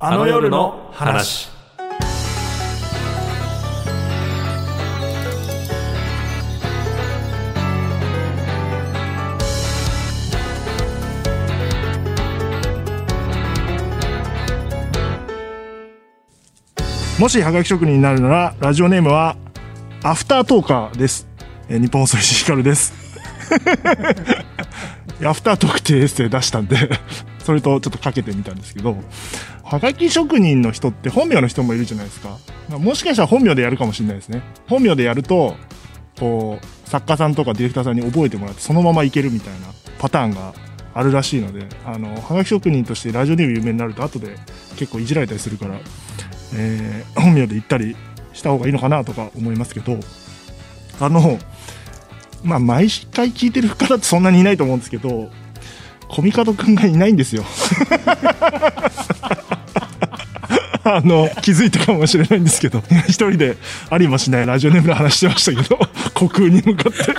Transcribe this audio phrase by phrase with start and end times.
[0.00, 1.48] あの夜の話。
[17.18, 19.36] もしハガキ職人になるなら、ラジオネームは、
[20.04, 21.26] アフタートーカーです。
[21.68, 22.92] えー日本放送石井ひかるです。
[25.26, 26.76] アフタートークってエッセイ出したんで、
[27.42, 28.96] それとちょっとかけてみたんですけど、
[29.70, 32.38] はがき職人の人って本名の人もいるじゃないですか。
[32.78, 34.42] もしかしたら本名でやるかもしれないですね。
[34.66, 35.56] 本名でやると、
[36.18, 39.66] こう、作家さんとかディレクターさんに覚えてもらって、そのままいけるみたいな
[39.98, 40.54] パターンが
[40.94, 44.36] あるらしいので、あの、はがき職人としてラジオネー有名になると後で
[44.76, 45.78] 結構いじられたりするから、
[46.54, 47.94] えー本名で言ったり
[48.32, 49.98] した方がいいのかなとか思いますけど、
[50.98, 51.38] あの、
[52.42, 55.30] まあ、毎回聞いてる方ってそんなにいないと思うんですけど、
[56.08, 57.44] コミカドくんがいないんですよ。
[60.96, 63.56] あの、気づいたかもしれないんですけど、 一人で
[63.90, 65.78] ありもしないラジオネームの話してましたけど、
[66.16, 67.14] 虚空に向かって。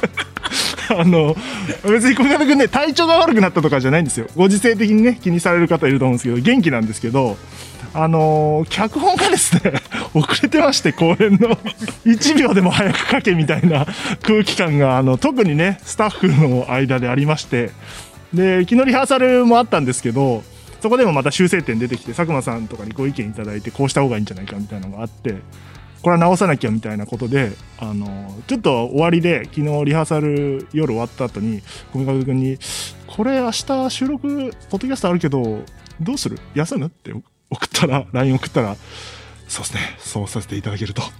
[0.97, 1.35] あの、
[1.83, 4.27] 別に小方くんね、体調が悪くなったとかじゃないんですよ。
[4.35, 7.37] ご時世的にね、気にされる方いると思うんですけど、元気なんですけど、
[7.91, 9.73] あの脚本がですね、
[10.13, 11.57] 遅れてまして、公演の
[12.05, 13.87] 1秒でも早く書けみたいな
[14.21, 17.71] 空気感が、あの、特にね、スタッフの間でありまして、
[18.33, 20.43] で、昨日リハーサルもあったんですけど、
[20.81, 25.35] そこでもまた修正点出てきて、佐久間さんとかにご意見いただいて、こうした方がいいんじゃないかみたいなのがあって、
[26.01, 32.57] これは直さなきゃみたいなことで、あの、ちょっと終わりで、昨日リハーサル夜終わった後に、小見君に、
[33.07, 35.61] これ明日収録、ポッドキャストあるけど、
[35.99, 36.39] どうする？
[36.55, 36.87] 休む？
[36.87, 37.23] って送
[37.65, 38.77] ったら、LINE 送ったら、
[39.49, 41.01] そうですね、そうさせていただけると。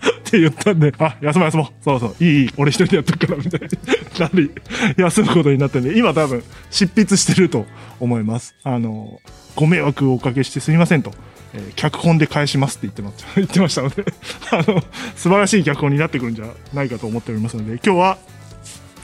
[0.00, 1.66] って言ったんで、あ、休もう休もう。
[1.84, 3.68] そうそう、いいいい、俺一人でやってるから、みたいな。
[4.26, 4.50] なり、
[4.96, 7.66] 休むことになったんで、今多分、執筆してると
[7.98, 8.54] 思います。
[8.62, 9.20] あの、
[9.56, 11.12] ご迷惑をおかけしてすみませんと。
[11.52, 14.04] えー脚本で返しますって言ってま 言ってましたので、
[14.52, 14.82] あの、
[15.16, 18.18] 素晴らしい脚本になってくるんじゃないかと思っておりますので、今日は、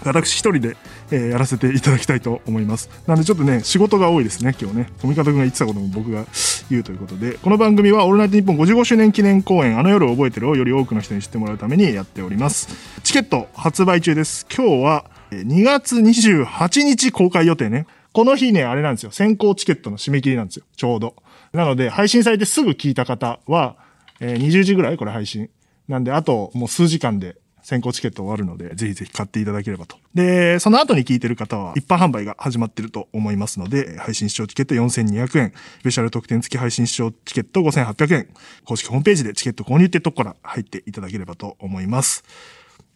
[0.04, 0.76] 私一人で、
[1.10, 2.90] えやらせていただきたいと思います。
[3.06, 4.90] なのでちょっとね、仕事が多いですね、今日ね。
[5.00, 6.24] 富方君が言ってたことも僕が
[6.70, 12.68] 言うということで、この番組はオールナイトニッポン55周年記念公演、あの夜を覚えてるをより多くの人に知ってもらうためにやっております。
[13.02, 14.46] チケット発売中です。
[14.54, 17.86] 今日は2月28日公開予定ね。
[18.12, 19.10] この日ね、あれなんですよ。
[19.10, 20.64] 先行チケットの締め切りなんですよ。
[20.76, 21.16] ちょうど。
[21.52, 23.76] なので、配信されてすぐ聞いた方は、
[24.20, 25.50] えー20時ぐらいこれ配信。
[25.86, 29.96] なんで、あともう数時間で先行チケット終わるので、ぜひぜひ買っていただければと。
[30.14, 38.28] で、その後に聞いてる方は、一般販売が始まってると思いますので、配信視聴チケット4200円、スペシャル特典付き配信視聴チケット5800円、
[38.64, 42.22] 公式ホームページでチケット購入ってとこから入っていただければと思います。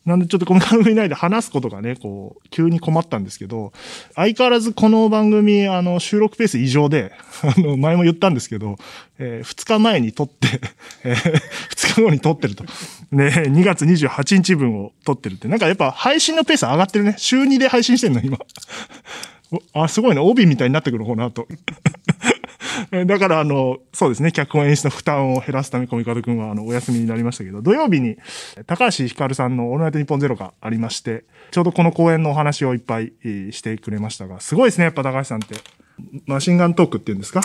[0.07, 3.73] なんでちょっとこの番組内で話すことがね、こう、急に困ったんですけど、
[4.15, 8.77] 相変わらずこの番組、あの、収録ペース異常で、 あの、前も言ったんですけど、
[9.19, 10.61] えー2日前に撮って、
[11.05, 11.35] えー
[11.75, 12.65] 2日後に撮ってると。
[13.13, 15.49] ね、 2月28日分を撮ってるって。
[15.49, 17.15] なんかやっぱ配信のペース上がってるね。
[17.19, 18.39] 週2で配信してんの、今。
[19.75, 20.21] あ、すごいね。
[20.21, 21.49] 帯みたいになってくる方なと。
[23.07, 28.17] だから、あの、そうですね、脚本演出の負担を減らすため、コミカド君は、あの、お休みになりましたけど、土曜日に、
[28.67, 33.13] 高橋ひかるさんのオールナイトニッポンゼロがありまして、ちょうどこの公演のお話をいっぱい
[33.51, 35.57] してくれましたが、すごいですね、やっぱ高橋さんって。
[36.27, 37.43] マシンガントークって言うんですか？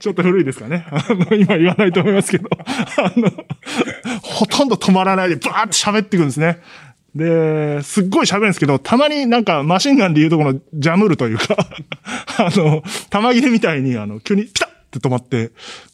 [0.00, 0.86] ちょっと古いですかね。
[0.90, 3.30] あの、今言わないと思いますけど、 あの、
[4.22, 6.60] ほとんど止まらないでバーって喋ってくんですね。
[7.14, 11.56] で、すっごい喋るんですけど、たまになんかマシンガンで言うとこのジャムるというか、
[12.38, 15.50] あの、玉切れみたいにあの、急にピタッって止まって、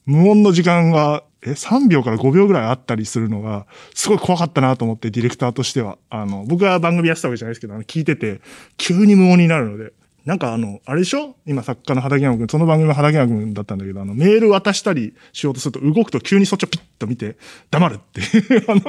[0.06, 5.98] 無音の時間が、え、3秒から5秒ぐらいあったりするのが、すごい怖かったなと思って、ディレクターとしては。
[6.10, 8.40] あの、僕は番組やってたわけじゃないですけど、あの、聞いてて、
[8.76, 9.92] 急に無音になるので、
[10.24, 11.36] なんかあの、あれでしょ？
[11.46, 17.36] 今作家の畑山くん、その番組は畑山くんだったんだけど、あの、メール渡したりしようとすると動くと急にそっちをピッと見て、
[17.70, 18.22] 黙るって、
[18.66, 18.80] あの、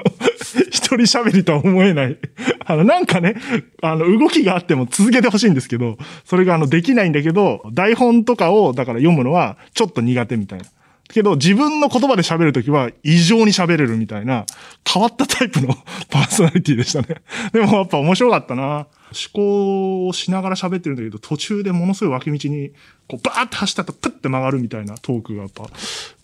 [0.70, 2.18] 一人喋りとは思えない。
[2.66, 3.36] あの、なんかね、
[3.82, 10.66] あの、動きがあっても続けてほしいんですけど、それがあの、できないんだけど、台本とかを、だから読むのはちょっと苦手みたいな。
[11.08, 14.46] けど、自分の言葉で喋るときは異常に喋れるみたいな、
[14.92, 15.68] 変わったタイプの
[16.10, 17.22] パーソナリティでしたね。
[17.52, 18.88] でもやっぱ面白かったな。
[19.16, 22.72] 思考をしながら喋ってるんだけど、途中でものすごい脇道に、
[23.08, 25.68] こう、バーって走った後、プッて曲がるみたいなトークがやっぱ、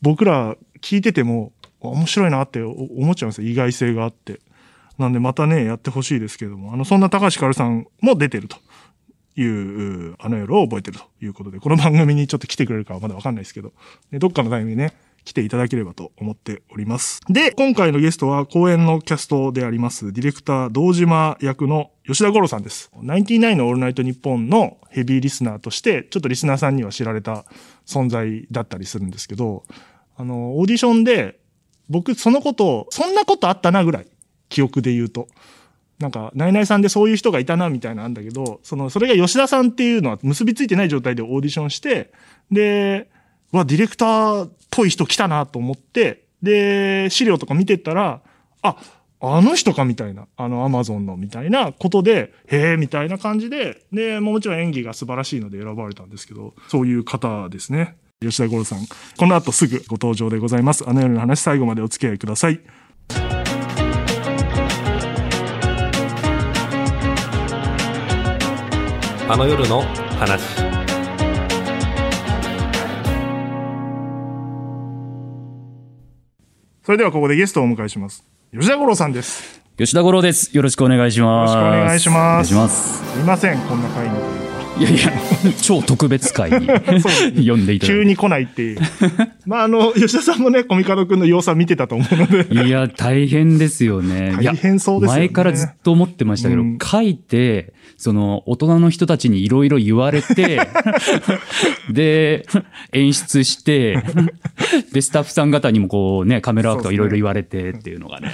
[0.01, 3.49] 僕ら聞いてても、面白いなって思っちゃうんですよ。
[3.49, 4.39] 意外性があって。
[4.99, 8.57] なんでまたね、やってほしいですけども、あの、そんな高橋かるさんも出てると。
[9.35, 13.71] いう、あの夜を覚えてるということで、この番組にちょっと来てくれるかはまだわかんないですけど、
[14.11, 17.21] でどっかのタイミングね、来ていただければと思っております。
[17.29, 22.91] で、今回のゲストは公演のキャストであります、ディレクター堂島役の吉田五郎さんです。
[23.01, 27.45] ナインティナインのオールナイトニッポンのヘビーリスナーとして、ちょっとリスナーさんには知られた
[27.85, 29.63] 存在だったりするんですけど、
[30.17, 31.39] あの、オーディションで、
[31.89, 34.07] 僕そのことを、そんなことあったなぐらい、
[34.49, 35.27] 記憶で言うと。
[35.99, 42.11] なんか、ナイナイさんでそういう人がいたなみたいなんだけど、その、それが吉田さんっていうのは結びついてない状態でオーディションして、
[42.51, 43.09] で、
[43.51, 48.21] わ、ディレクターっぽい人来たなと思って、で、資料とか見てたら、
[48.61, 48.75] あ、
[49.23, 57.97] あの人かみたいな、あのアマゾンのみたいなことで、へえ、みたいな感じで、で、もちろん演技が素晴らしいので選ばれたんですけど、そういう方ですね。
[58.21, 58.79] 吉田五郎さん。
[59.17, 60.87] この後すぐご登場でございます。
[60.87, 62.59] あの夜の話最後までお付き合いください。
[69.27, 69.81] あの夜の
[70.19, 70.70] 話
[76.91, 78.21] それではここでゲストをお迎えします。
[78.51, 79.61] 吉田五郎さんです。
[79.77, 80.53] 吉田五郎です。
[80.53, 81.53] よろしくお願いします。
[81.55, 83.13] よろしくお願いしますす。
[83.13, 84.40] すいません、こんな会にと
[84.81, 85.11] いやいや、
[85.61, 88.79] 超特別会に呼んでいただい急に来ないっていう。
[89.45, 92.45] まあ、あの、吉田さんもね、コミカド君の様子は見てたと思うので。
[92.45, 92.67] て。
[92.67, 94.35] いや、大変ですよね。
[94.41, 100.59] 大変そうですよね前からずっと思ってましたけど、うん書いて、その、大人の人たちにいろいろ言われて、
[101.91, 102.47] で、
[102.91, 104.03] 演出して、
[104.91, 108.31] で、スタッフさん方にもこうね、カメラワークとかいろいろ言われてっていうのがね。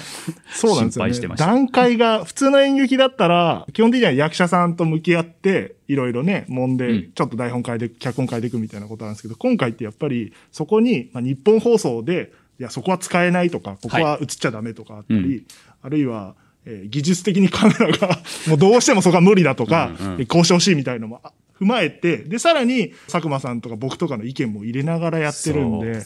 [0.50, 1.28] そうなんですよね心配して。
[1.28, 7.12] ました段階が、普通の演劇だったら、基本的には役者さんと向き合って、いろいろね、揉んで、うん。
[7.14, 15.46] ちょっと台本変えて、脚本変えていくみたいなことなんですけど、今回ってやっぱり、そこに、まあ、日本放送で、いや、そこは使えないとか、ここは映っちゃダメとかあったり、うん。
[15.82, 16.36] あるいは、
[16.66, 20.18] えー技術的にカメラが、もうどうしてもそこは無理だとか、うんうん。
[20.18, 26.02] でこうしてほしいみたいなのもあ踏まえて、で、さらに、佐久間さんとか僕とかの意見も入れながらやってるんで、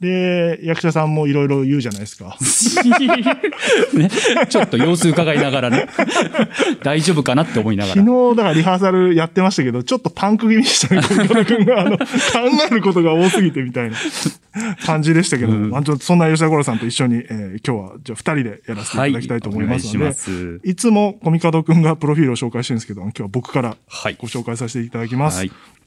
[0.00, 2.36] で、役者さんもいろいろ言うじゃないですか。
[3.94, 4.10] ね、
[4.48, 5.88] ちょっと様子伺いながらね、
[6.82, 8.02] 大丈夫かなって思いながら。
[8.02, 11.80] 昨日、だからリハーサルやってましたけど、ちょっとパンク気味でしたね、小宮君が。
[11.80, 12.04] あの、 考
[12.70, 13.96] えることが多すぎてみたいな
[14.84, 20.70] 感じでしたけど、うんまあちょっとそんな吉田五郎さんと一緒に、えー今日は、じゃあ二人でやらせていただきたいと思いますので、お願い。
[20.70, 24.85] いつもコミカド君がプロフィールを紹介してるんですけど、今日は僕からはいご紹介させていただきます。
[24.85, 24.85] はい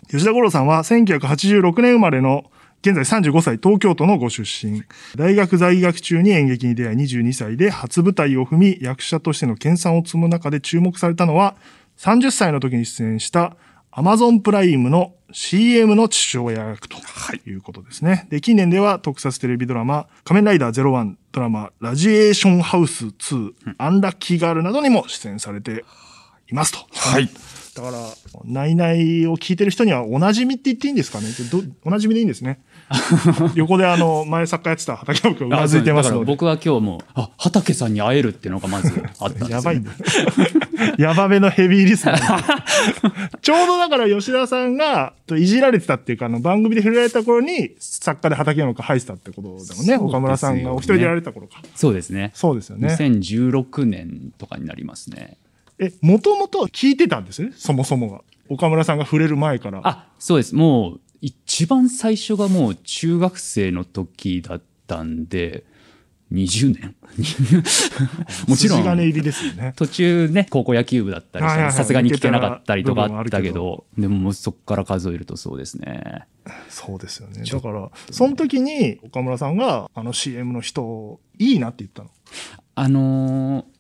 [0.09, 2.45] 吉田五郎さんは1986年生まれの
[2.81, 4.83] 現在35歳東京都のご出身。
[5.15, 11.55] 大学在学中に演劇に出会い22歳で初舞台を踏み役者としての研鑽を積む中で注目されたのは
[11.97, 13.57] 30歳の時に出演した
[13.91, 16.97] Amazon プライムの CM の父親役と
[17.45, 18.27] いうことですね。
[18.29, 25.83] で、近年では特撮テレビドラマ仮面ライダー01ドラマラジエーションハウス2、アンラッキーガールなどにも出演されて
[26.49, 26.79] いますと。
[26.93, 27.29] はい。
[27.79, 27.99] だから、
[28.43, 31.27] ナイナイを聞いてる人にはおなじみって言っていいんですかね？
[31.49, 32.59] どおなじみでいいんですね。
[33.55, 36.31] 横であの、前作家やってた畑山君うなずいてますだからので。
[36.31, 39.91] 僕は今日も、あ、畑さんに会えるっていうのがまずあったんですよ、 やばいんだ。
[40.97, 43.39] やばめのヘビーリスナー。
[43.41, 49.97] ちょうどだから吉田さんがいじられてたっていうか、あの番組で触れられた頃に作家で畑山君入ってたってことだもんね。
[49.97, 51.61] ね岡村さんがお一人でやられた頃か。
[51.75, 52.31] そうですね。
[52.33, 52.89] そうですよね。
[52.89, 55.37] 2016年とかになりますね。
[55.79, 57.51] え、もともと聞いてたんですね？
[57.55, 58.21] そもそもが。
[58.49, 59.81] 岡村さんが触れる前から。
[59.83, 60.55] あ、そうです。
[60.55, 65.63] もう、一番最初がもう中学生の時だったんで、
[66.31, 66.95] 20年
[68.47, 69.73] もちろん、りですよね。
[69.75, 76.27] 途中ね、高校野球部だったりしたはいはいはいらさすがに聞けなかったりとかあったけど、でももうそこから数えるとそうですね。
[76.69, 77.43] そうですよね。
[77.43, 82.09] だから、その時に岡村さんが、あの CM の人、いいなって言ったの？
[82.75, 83.78] あのー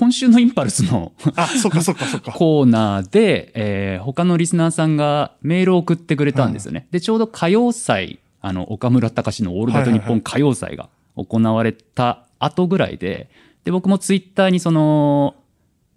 [0.00, 2.32] 今週のインパルスのあ、そっかそっかそっか。
[2.32, 6.86] コーナーで、えー他のリスナーさんがメールを送ってくれたんですよね。
[6.90, 13.28] で、ちょうど歌謡祭、あの、岡村隆史のオールナイトニッポン歌謡祭が行われた後ぐらいで、
[13.64, 15.34] で、僕もツイッターにその、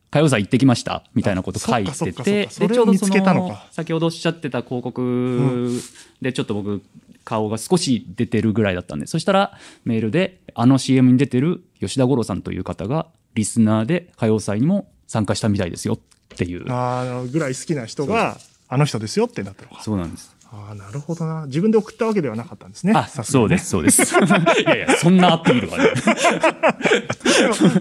[0.10, 3.68] 歌謡祭行ってきましたみたいなこと書いてて、そっかそれを見つけたのか。
[3.72, 5.80] 先ほどおっしゃってた広告
[6.22, 6.84] でちょっと僕、
[7.24, 16.00] 顔が少し出てるぐらいだったんで、そしたらメールで、あの CM に出てる吉田五郎さんという方が、リスナーで歌謡祭にも参加したみたいですよっ
[16.38, 16.66] ていう。
[16.72, 18.38] あのぐらい好きな人が、
[18.68, 19.84] あの人ですよってなったのか。
[19.84, 20.36] そうなんです。
[20.54, 21.46] ああ、なるほどな。
[21.48, 22.94] 自分で送ったわけではなかったんですね。
[22.96, 24.04] あ、ねそうです、そうです。
[24.16, 25.86] いやいや、そんなアピールはね。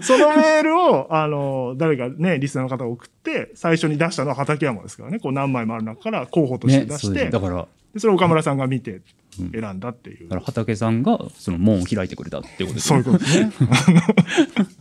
[0.01, 5.19] そのメールを、あの、誰かね、リスナーの方が送って、最初に出したのは畠山ですからね。
[5.19, 7.31] こう何枚もある中から候補としてね、出して、そうです。
[7.31, 7.67] だから、
[7.97, 9.01] それを岡村さんが見て
[9.37, 10.29] 選んだっていう。
[10.29, 13.51] から畑さんがその門を開いてくれたってことですねそういうことですね。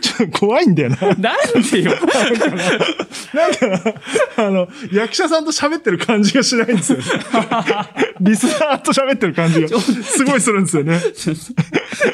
[0.00, 0.96] ち怖いんだよな。
[0.96, 1.16] なん
[1.70, 1.92] でよ。
[3.32, 3.94] なんか、
[4.36, 7.04] あの、役者さんと喋ってる感じがしないんですよね。
[8.20, 11.00] リスナーと喋ってる感じが、すごいするんですよね。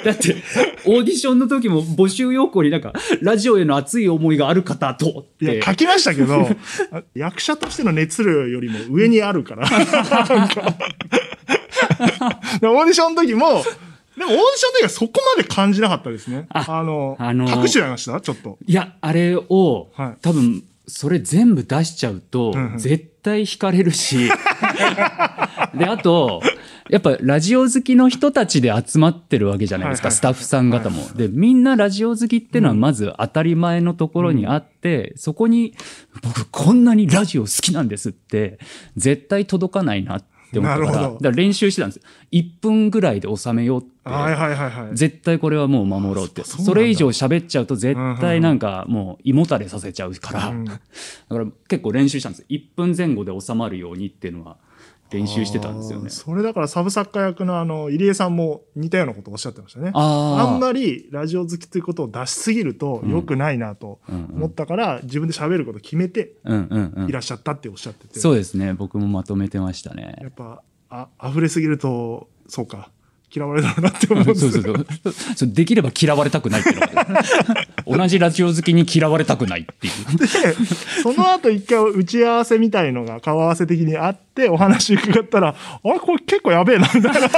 [0.05, 0.37] だって、
[0.85, 5.27] オーディションの時も募集要項になんか、ラジオへの熱い思いがある方と。
[5.41, 6.49] いや、書きましたけど、
[6.93, 9.67] あ 役者としての熱量よりも上にあるから。
[9.69, 13.65] オーディションの時も、
[14.19, 16.47] でもオーディションの時はそこまで感じなかったですね。
[16.51, 18.21] ああの、あのー隠してました？
[18.21, 18.59] ちょっと。
[18.67, 20.21] いや、あれを、はい。
[20.21, 22.79] 多分、それ全部出しちゃうと、うんうん。
[22.79, 24.29] 絶対惹かれるし、
[25.75, 26.41] で、あと、
[26.89, 31.07] やっぱラジオ好きの人たちで集まってるわけじゃないですか、スタッフさん方も。
[31.15, 35.75] で、みんなラジオ好きっていうのはまず当たり前のところにあって、そこに、
[36.23, 38.59] 僕こんなにラジオ好きなんですって、
[38.97, 42.03] 絶対届かないなって思ったから、だから練習してたんですよ。
[42.33, 44.09] 1分ぐらいで収めようって。
[44.09, 44.97] はいはいはいはい。
[44.97, 46.45] 絶対これはもう守ろうって。
[46.45, 50.49] それ以上喋っちゃうと絶対なんかもう胃もたれさせちゃうから。
[50.49, 50.81] うんだか
[51.31, 52.47] ら結構練習したんです。
[52.49, 54.57] 1分前後で収まるようにっていうのは
[55.11, 56.11] 練習してたんですよね。
[56.11, 59.91] それだからサブ作家役のあの、入江さんも似たようなことをおっしゃってましたね。
[59.95, 68.21] あんまりラジオ好きということを出しすぎると良くないなとうんうん思ったから、自分で喋ることを決めてうんうんうんいらっしゃったっておっしゃってて。
[68.21, 68.75] そうですね。
[68.75, 70.29] 僕もまとめてましたねや。
[70.29, 72.91] っぱ、あ、溢れすぎると、そうか、
[73.35, 75.49] 嫌われたなって思うんですそうそうそうそう。
[75.53, 76.71] できれば嫌われたくないって
[77.87, 80.19] 同じラジオ好きに嫌われたくないっていう。
[80.19, 80.27] で、
[81.03, 87.29] その後一回打ち合わせみたいのが顔合わせ的にあって、お話伺ったら、あれこれ結構やべえな、みたいな。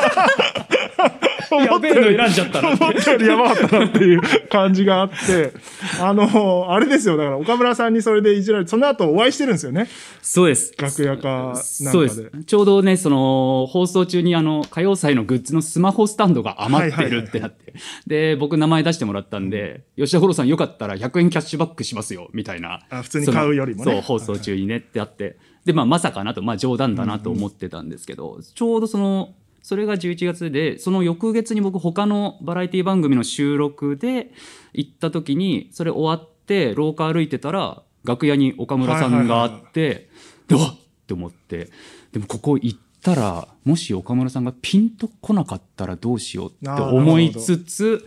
[1.59, 5.53] やべえの選んじゃったな思ったよりやばかったなっていう感じがあって、
[6.01, 9.89] あの、あれですよ、だから岡村さんにそれでいじられて、その後お会いしてるんですよね。
[10.23, 10.73] そうです。
[10.79, 11.63] 楽屋かなんかで。
[11.65, 12.31] そうです。
[12.47, 17.73] ちょうどね、その、放送中にあの、歌謡祭のグッズのスマホスタンドが余ってるってなって。
[18.07, 22.81] で、僕名前出してもらったんで、吉田五郎さんよかったら100円キャッシュバックしますよ、みたいな。
[22.91, 23.93] あ普通に買うよりもね。
[23.93, 25.39] そう、放送中にねってあって。
[25.65, 34.33] で、まあ、まさかなと、まあ、冗談だなと思ってたんですけど、ちょうどその、それが11月で、その翌月に僕他のバラエティ番組の収録で
[34.75, 40.11] 行った時に、それ終わって廊下歩いてたら、楽屋に岡村さんがあって、
[40.47, 41.71] で、わっって思って、
[42.13, 48.07] でもここ行ったら、もし岡村さんがピンと来なかったらどうしようって思いつつ、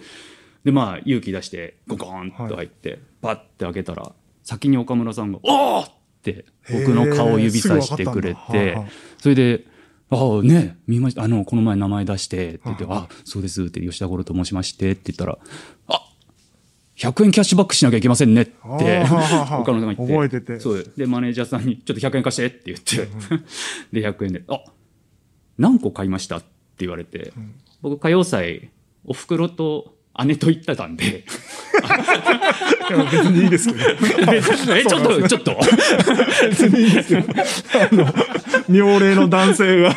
[0.64, 9.66] で、まあ、勇気出して、ゴコーンと入って、パッて開けたら、先に岡村さんが、おーって、僕の顔を指さしてくれてあはあ、それで、
[10.10, 11.24] ああ、ね、見ました。
[11.24, 15.38] あの、この前名前出して、って言って、あ、そうですって、吉田五郎と申しまして、って言ったら、
[15.88, 16.10] あ
[16.96, 20.14] 100円キャッシュバックしなきゃいけませんねって、岡村さんが言って。
[20.14, 20.60] 覚えてて。
[20.60, 20.94] そう。
[20.96, 23.10] で、マネージャーさんに、ちょっと100円貸してって言って、
[24.02, 24.62] で、100円で、あ
[25.58, 26.48] 何個買いましたって
[26.80, 27.34] 言われて、
[27.82, 28.70] 僕、歌謡祭、
[29.06, 29.96] お袋と
[30.26, 31.24] 姉と行ってたんで、
[33.12, 34.34] 別にいいですけど。
[34.76, 35.58] え、ちょっと、ちょっと。
[36.50, 37.24] 別にいいですよ。
[37.92, 38.14] あの、
[38.70, 39.96] 妙齢の男性が。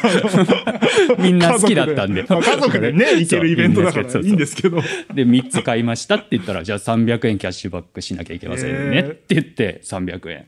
[1.19, 2.25] みんな好きだったんで。
[2.29, 4.81] まあ家族でね、行けるイベントだからいいんですけど。
[5.15, 10.47] で、3つ買いましたって言ったら、じゃあ300円キャッシュバックしなきゃいけませんねって言って、300円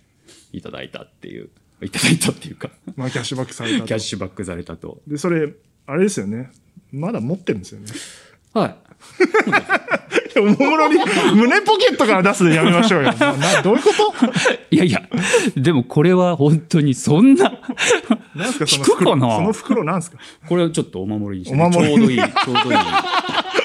[0.53, 1.51] いただいたっていう、
[1.83, 3.99] いただいたっていうか、まあ、キャッシュバックされたとキャッ。
[4.01, 5.01] シュバックされたと。
[5.07, 5.53] で、それ、
[5.87, 6.51] あれですよね。
[6.93, 7.87] まだ持ってるんですよね。
[8.55, 8.77] はい。
[10.39, 10.99] おもむろに
[11.35, 13.13] 胸ポケットから出すのやめましょうよ。
[13.19, 14.27] ななどういうこと？
[14.71, 15.03] いやいや、
[15.57, 17.61] でもこれは本当にそんな、
[18.35, 19.37] なんすかその袋かな？
[19.37, 20.19] その袋なんすか？
[20.49, 22.79] これをちょっとお守りにして、お守りちょうどいい、ちょうどいい、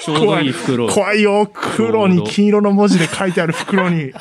[0.04, 0.88] ちょうどいい袋。
[0.90, 1.52] 怖いよ。
[1.54, 4.12] 黒に金色の文字で書いてある袋に。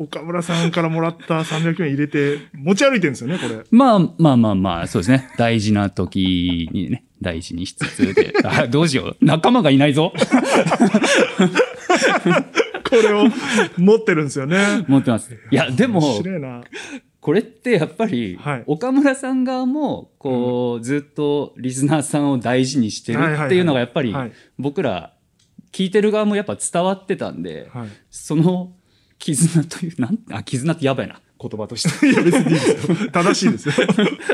[0.00, 3.62] 岡村さんからもらった300円入れて、持ち歩いてるんですよね、これ。
[3.70, 5.30] まあまあまあまあ、そうですね。
[5.36, 8.32] 大事な時にね、大事にしつつで。
[8.42, 9.16] あどうしよう。
[9.20, 10.14] 仲間がいないぞ。
[12.88, 13.26] これを
[13.76, 14.86] 持ってるんですよね。
[14.88, 15.36] 持ってます。
[15.50, 16.22] いや、でも。
[17.20, 25.12] これってやっぱり、はい岡村さん側も、こう、ずっとリスナーさんを大事にしてるっていうのがやっぱりはい、僕ら、
[25.72, 27.88] 聞いてる側もやっぱ伝わってたんで、はい。
[28.08, 28.72] その
[29.20, 31.20] 絆という、なん あ、絆ってやばいな。
[31.40, 32.08] 言葉として。
[32.10, 33.10] いや、別にいいですよ。
[33.12, 33.74] 正しいですよ。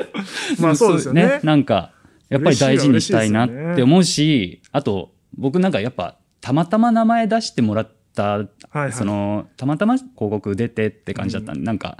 [0.58, 1.40] まあそうですよね。
[1.42, 1.92] なんか、
[2.28, 11.98] やっぱり大事にしたいなって思うし、あと、僕なんかやっぱ、たまたま名前出してもらった、はいその、たまたま広告出てって感じだったんで、なんか、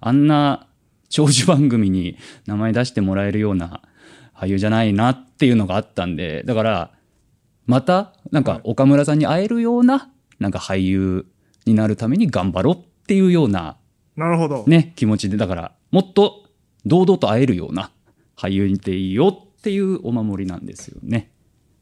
[0.00, 0.66] あんな
[1.08, 3.80] 長寿番組に名前出してもらえるような
[4.36, 6.90] 俳優じゃないなっていうのがあったんで、だから、
[7.66, 11.26] また、なんか岡村さんに会えるような、なんか俳優
[11.66, 13.76] になるために頑張ろうっていうような
[14.16, 14.64] なるほど。
[14.66, 16.44] ね、気持ちで、だから、もっと
[16.86, 17.90] 堂々と会えるような
[18.36, 21.30] 俳優にていいよっていうお守りなんですよね。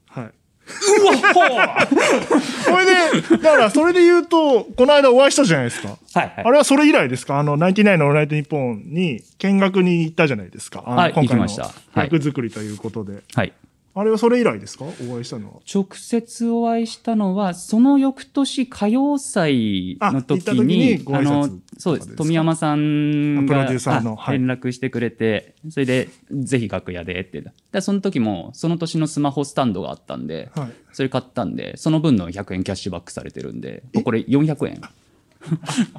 [0.08, 0.30] はい。
[0.66, 2.92] そ れで、
[3.38, 5.88] だからそれで言うと、この間お会いしたじゃないですか。
[5.88, 7.38] はいはいあれはそれ以来ですか？
[7.38, 10.82] あの、ナインティナインのオールナイトニッポンに見学に行ったじゃないですか。
[10.86, 11.46] あのはい今回の
[11.94, 13.22] 役作りということで。
[13.34, 13.52] はい。
[13.94, 14.86] あれはそれ以来ですか？
[15.08, 15.54] お会いしたのは。
[15.72, 22.16] 直接お会いしたのは、その翌年歌謡祭の時にに、ご挨拶の、そうです。
[22.16, 27.44] 富山さんがあプロデューサーのあはい連絡してくれて、それで、ぜひ楽屋でって。
[27.70, 30.68] で、その時も、その年のスマホスタンドがあったんで、はい。
[30.92, 34.80] それ買ったんで、その分の100円キャッシュバックされてるんで、これ400円。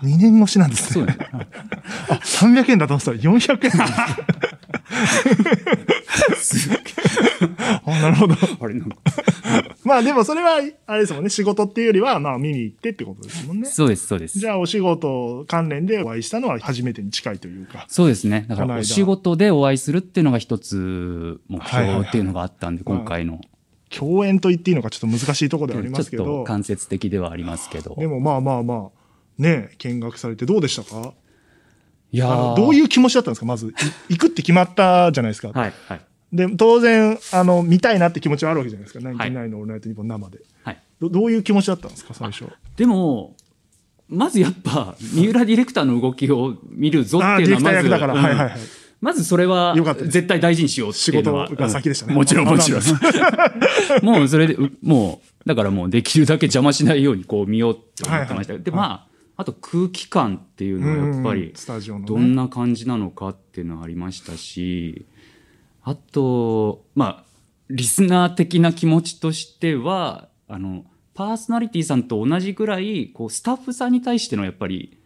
[0.02, 0.94] 2年越しなんですね。
[0.94, 1.40] そうなんですよ。
[2.10, 2.14] あ、
[2.64, 3.88] 300円だと思ってたら400円なん
[6.30, 6.78] ですね。
[6.93, 6.93] あ、
[8.04, 8.36] なるほど。
[8.60, 8.98] あれなんか。
[9.84, 11.30] まあでもそれは、あれですもんね。
[11.30, 13.66] 仕事っていうよりは、まあ見に行ってってことですもんね。
[13.68, 14.48] そうです、そうですじ。
[14.48, 17.86] ゃあお仕事関連でお会いしたのは初めてに近いというか。
[17.88, 18.46] そうですね。
[18.48, 23.42] だから、お仕事でお会いするっていうのが一つ目標っていうのがあったんで、今回の。
[23.90, 26.44] 共演と言っていいのかちょっと難しいところではありちょっますけどと。
[26.46, 27.96] 間接的ではありますけど。
[28.00, 31.14] でもまあまあまあ、ね見学されてどうでしたか？
[32.12, 33.46] いやあのーどういう気持ちだったんですか？
[33.46, 33.72] まず、い
[34.10, 35.50] 行くって決まったじゃないですか。
[35.50, 36.02] はい、はい。
[36.34, 39.04] で、当然、あの、見たいなって気持ちはあるわけじゃないですか。
[39.04, 40.40] ナインティナインのオールナイトニッポン生で。
[40.64, 40.80] はい。
[41.00, 42.46] どどういう気持ちだったんですか最初。
[42.76, 43.36] でも、
[44.10, 48.60] まずやっぱ、三浦ディレクターの動きを見るぞっていうのはまず、だからうんはいはいはい
[49.00, 51.48] まずそれは絶対大事にしようっていうのは。
[51.48, 52.82] 仕事が先でしたねうんもちろんあもちろん。
[54.02, 58.54] もうそれで、うもう、だからもうできるだけ邪魔しないようにこう見ようって思ってました。
[58.54, 65.06] はいはいで、まあ、あと空気感っていうのはやっぱり、スタジオのねどんな感じなのかっていうのはありましたし、
[65.84, 67.24] あと、まあ、
[67.70, 75.00] リスナー的な気持ちとしては、あの、パーソナリティさんと同じぐらい、こう、スタッフさんに対してのやっぱり、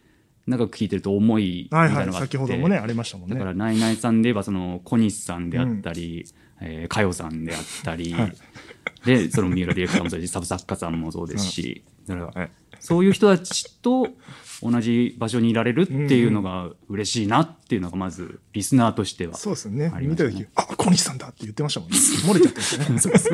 [0.46, 2.06] 長く聞いてると思いみたはいいはい。
[2.06, 3.34] なのがあって、先ほどもね、ありましたもんね。
[3.34, 6.24] だから、ナイナイさんで言えば、その、小西さんであったり、
[6.60, 8.32] えー、かよさんであったり、はい
[9.04, 12.50] で、その三浦ディレクターもそうですし、サブ作家さんもそうですし、だからはい
[12.80, 14.08] そういう人たちと
[14.62, 19.34] 同じ場所にいられるっていうのが嬉しいなっていうのが、まず、リスナーとしては。
[19.34, 20.00] そうですよねあ。
[20.00, 21.96] りましたね見た時、あ、小西さんだって言ってましたもんね。
[21.96, 22.98] 漏れちゃったんですよね。
[22.98, 23.30] そうです。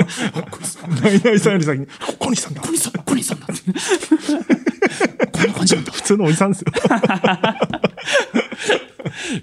[1.03, 1.87] ナイナイさんより先に、
[2.19, 2.63] 小西さんだ。
[2.63, 3.63] 小西さん、小西さんだって。
[5.33, 5.93] こんな感じなんだ。
[5.93, 6.67] 普通のおじさんですよ。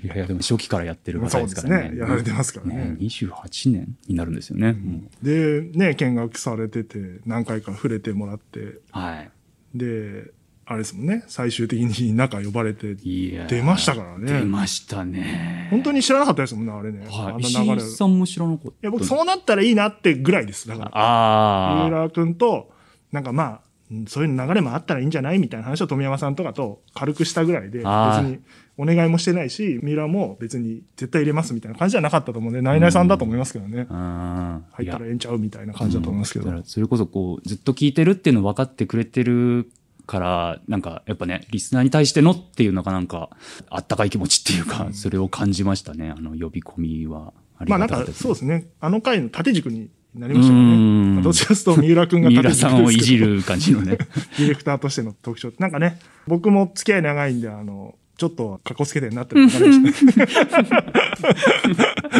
[0.03, 1.89] いやいや、でも初期からやってる方そうですですからね。
[1.91, 1.97] ね。
[1.99, 2.97] やられてますからねね。
[2.99, 4.73] 28年になるんですよね。
[4.73, 9.29] もで、ね、見学されてて、何回か触れてもらって、うはい。
[9.75, 10.31] で、
[10.65, 15.67] あれですもんね、最終的に中呼ばれて、出ましたからね出ましたね。
[15.71, 17.05] 本当に知らなかったですもんね、あれね。
[17.09, 17.35] あはい。
[17.37, 17.81] んな流れ。
[17.81, 18.87] さんも知らなかった。
[18.87, 20.67] や、僕そうなったらいいなってぐらいです。
[20.67, 21.89] だから、ああ。
[21.89, 22.71] 三浦君と、
[23.11, 25.39] なんかまあ、うんそういう流れもあったらいいんじゃない？
[25.39, 28.39] みたいな話を富山さんとかと軽くしたぐらいで、別に
[28.81, 33.85] お願いもしてないし、三浦も別に絶対入れますみたいな感じじゃなかったと思うんで、ナイナイさんだと思いますけどね。
[33.91, 36.45] あー入ったらええんちゃうみたいな感じだと思いますけど。
[36.45, 39.69] だからそれこそこうずっと聞いてるっていうの分かってくれてる
[40.07, 43.29] からなんかやっぱねリスナーに対してのっていうのがなんか
[43.69, 48.65] あったかい気持ちっていうか、それを感じましたねあの呼び込みはありまあなんかがたかったです、そうですね。
[48.79, 50.73] あの回の縦軸になりましたよね。
[50.73, 53.97] うんまあどっちかと三浦君が三浦さんをいじる感じのね
[54.37, 55.53] ディレクターとしての特徴。
[55.59, 60.83] なんかね、僕も付き合い長いんで、あの、ちょっと格好つけてるなってのが分かりました。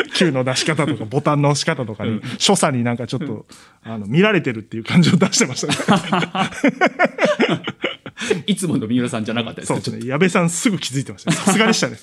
[0.18, 3.46] Q の出し方とか、ボタンの押し方とかに、所作になんかちょっと、
[3.84, 5.76] あの、見られてるっていう感じを出してましたね。
[8.48, 9.80] いつもの三浦さんじゃなかったですか？
[9.80, 10.10] そうですね。
[10.10, 11.38] 矢部さんすぐ気づいてましたね。
[11.46, 11.98] さすがでしたね。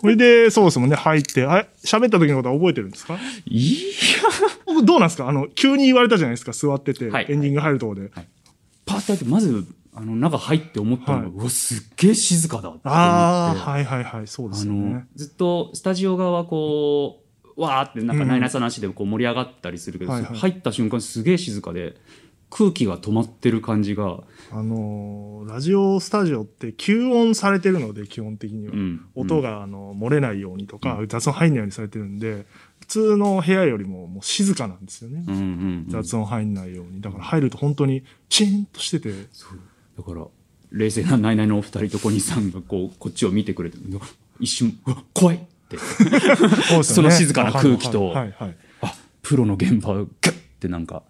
[0.00, 3.16] これで、そうですもんね、入って、あ喋った時のことは覚えてるんですか？
[3.46, 3.76] い
[4.66, 5.28] 僕どうなんですか？
[5.28, 8.10] あの、急に言われたじゃないですか、座ってて、はいエンディング入るところで。
[8.16, 8.24] や
[8.84, 11.32] パーってまずあの中入って思ったのが、はい。
[11.36, 12.88] うわすっげえ静かだって思って。
[12.88, 15.06] ああ、はいはいはい、そうですよね。
[15.14, 17.22] ずっとスタジオ側はこ
[17.56, 20.36] うわーってなんかうんナイナイさんの足でこう盛り上がったりするけど、はいはい。
[20.36, 21.96] 入った瞬間すげえ静かで
[22.48, 28.74] 空気が止まってる感じが、あのーラジオスタジオって吸音されてるので、基本的には。
[28.74, 29.06] うん。
[29.14, 32.46] 音が、あの、漏れないようにとか、雑音入んないようにされてるんで、
[32.80, 35.24] 普通の部屋よりももう静かなんですよね。
[35.26, 37.00] うんうんうん、だ雑音入んないように。
[37.00, 39.10] だから入ると本当にチーンとしてて、
[40.02, 40.26] から
[40.70, 43.76] 冷静なナイナイのお二人と小西さんがこうこっちを見てくれて
[44.40, 45.76] 一瞬うわ怖いって
[46.82, 48.56] その静かな空気とはいはい。
[48.80, 51.02] あプロの現場をギュッてなんか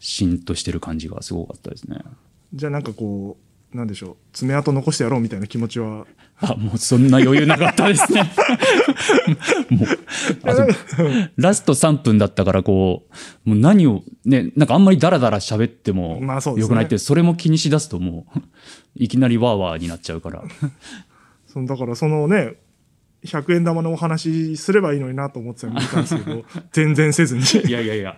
[0.00, 2.00] しんとしてる感じがすごかったですね。
[2.52, 6.06] じゃあなんかこう、なんでしょう、爪痕残してやろうみたいな気持ちは、
[6.40, 8.22] あ、もうそんな余裕なかったですね。
[9.70, 13.04] もう、ラスト3分だったからこ
[13.46, 18.40] う、もう何を、ね、なんかあんまりダラダラ喋ってもまあそうですねよくないって、それも気にしだすともう、
[18.96, 20.42] いきなりワーワーになっちゃうから。
[21.46, 22.54] そのだからそのね、
[23.24, 27.42] 100円玉のお話すればいいのになと思ってたんですけど、 全然せずに。
[27.42, 28.16] いやいやいや、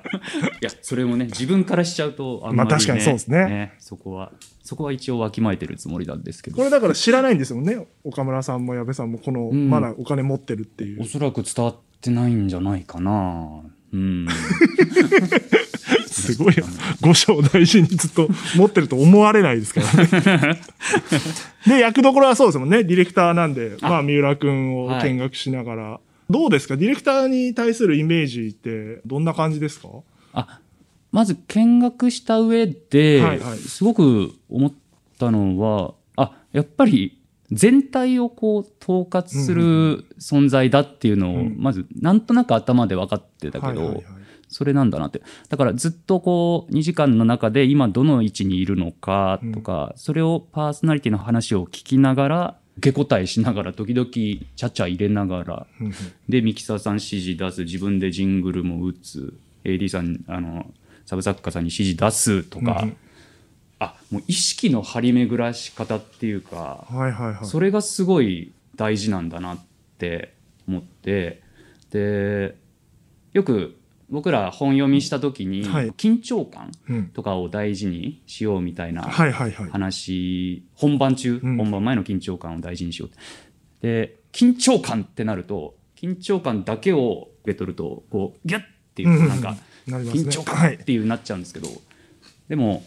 [0.60, 6.56] いや、それもね、自分からしちゃうと、あんまり、ね、まあ確かにそうですねそこは、そこは一応わきまえてるつもりなんですけど。
[6.56, 7.86] これだから知らないんですよね。
[8.02, 11.04] 岡村さんも矢部さんもこの、うんまだお金持ってるっていうお。
[11.04, 13.60] そらく伝わってないんじゃないかな。
[13.92, 14.26] うん。
[16.32, 16.64] すごいよ。
[17.00, 20.60] 五章大事にずっと持ってると思われないですからね。
[21.66, 22.84] で、役どころはそうですもんね。
[22.84, 26.00] ディレクターなんで、まあ、三浦くんを見学しながら。
[26.30, 26.76] どうですか？
[26.76, 29.88] ディレクターに対するイメージってどんな感じですか？
[30.32, 30.60] あ、
[31.12, 34.72] まず見学した上で、はいはいすごく思っ
[35.18, 37.18] たのは、あ、やっぱり
[37.52, 44.04] 全体をこう統括する存在だっていうのを、うんまずなんとなく頭で分かってたけど、はいはいはい
[44.54, 45.20] それなんだなって。
[45.48, 55.92] だからずっとこう2時間の中で今どの位置にいるのかとか、それをパーソナリティの話を聞きながら、受け答えしながら、時々ちゃちゃ入れながら、うんうん
[56.28, 60.72] で、ミキサーさん指示出す、自分でジングルも打つ、AD さん、あの、
[61.06, 62.96] サブ作家さんに指示出すとか、うんうん
[63.80, 67.44] あ、もう意識の張り巡らし方っていうか、はいはいはい。
[67.44, 69.58] それがすごい大事なんだなっ
[69.98, 70.34] て
[70.68, 71.42] 思って、
[71.90, 72.56] で、
[73.32, 73.76] よく
[74.14, 75.90] 僕ら本読みした時に、はい。
[75.90, 77.08] 緊張感うん。
[77.08, 79.70] とかを大事にしようみたいなはいはいはい。
[79.70, 81.56] 話、本番中、うん。
[81.56, 83.08] 本番前の緊張感を大事にしよう。
[83.08, 83.12] っ
[83.80, 84.06] て。
[84.06, 89.28] で、緊張感ってなると、緊張感だけを受け取ると、こう、ギュッっていう、うん。
[89.28, 89.56] なんか、
[89.88, 90.22] なりますね。
[90.22, 91.68] 緊張はい感っていうなっちゃうんですけど、
[92.48, 92.84] でも、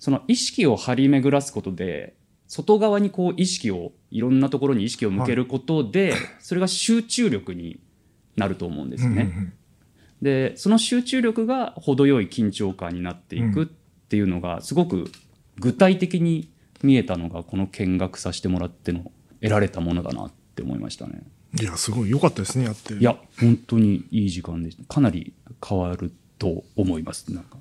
[0.00, 2.16] その意識を張り巡らすことで、
[2.48, 7.78] 外側にこう意識を、いろんなところに意識を向けることで、それが集中力に
[8.36, 9.22] なると思うんですよね。
[9.22, 9.52] うんうんうん
[10.22, 15.10] でその集中力が程よい緊張感になっていくっていうのがすごく
[15.58, 16.50] 具体的に
[16.82, 21.22] 見えたのがこの見学させてもらっての得られたものだなって思いましたね。
[21.60, 22.94] いや、すごい良かったですね、やって。
[22.94, 25.32] いや本当にいい時間でかなり
[25.66, 27.56] 変わると思いますなんか。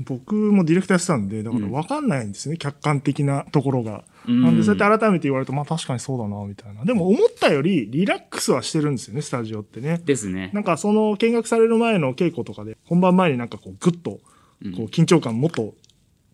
[0.00, 4.04] 僕もディレクターやってたんで、だから分かんないんですね、客観的なところが。
[4.28, 4.42] うん。
[4.42, 6.84] なんで、そうやって改めて言われると、まあ確かにそうだな、みたいな。
[6.84, 10.00] でも思ったよりリラックスはしてるんですよね、スタジオってね。
[10.04, 10.50] ですね。
[10.52, 10.60] な。
[10.60, 14.20] んかその見学される前の稽古とかで、本番前になんかこうグッと、
[14.64, 14.72] うん。
[14.72, 15.74] こう緊張感もっと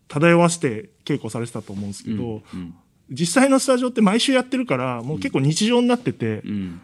[0.07, 2.75] 漂わして稽古されてたと思うんですけど、うん。
[3.09, 6.81] 実際のスタジオって毎週やってるから、もう結構日常になってて、うん。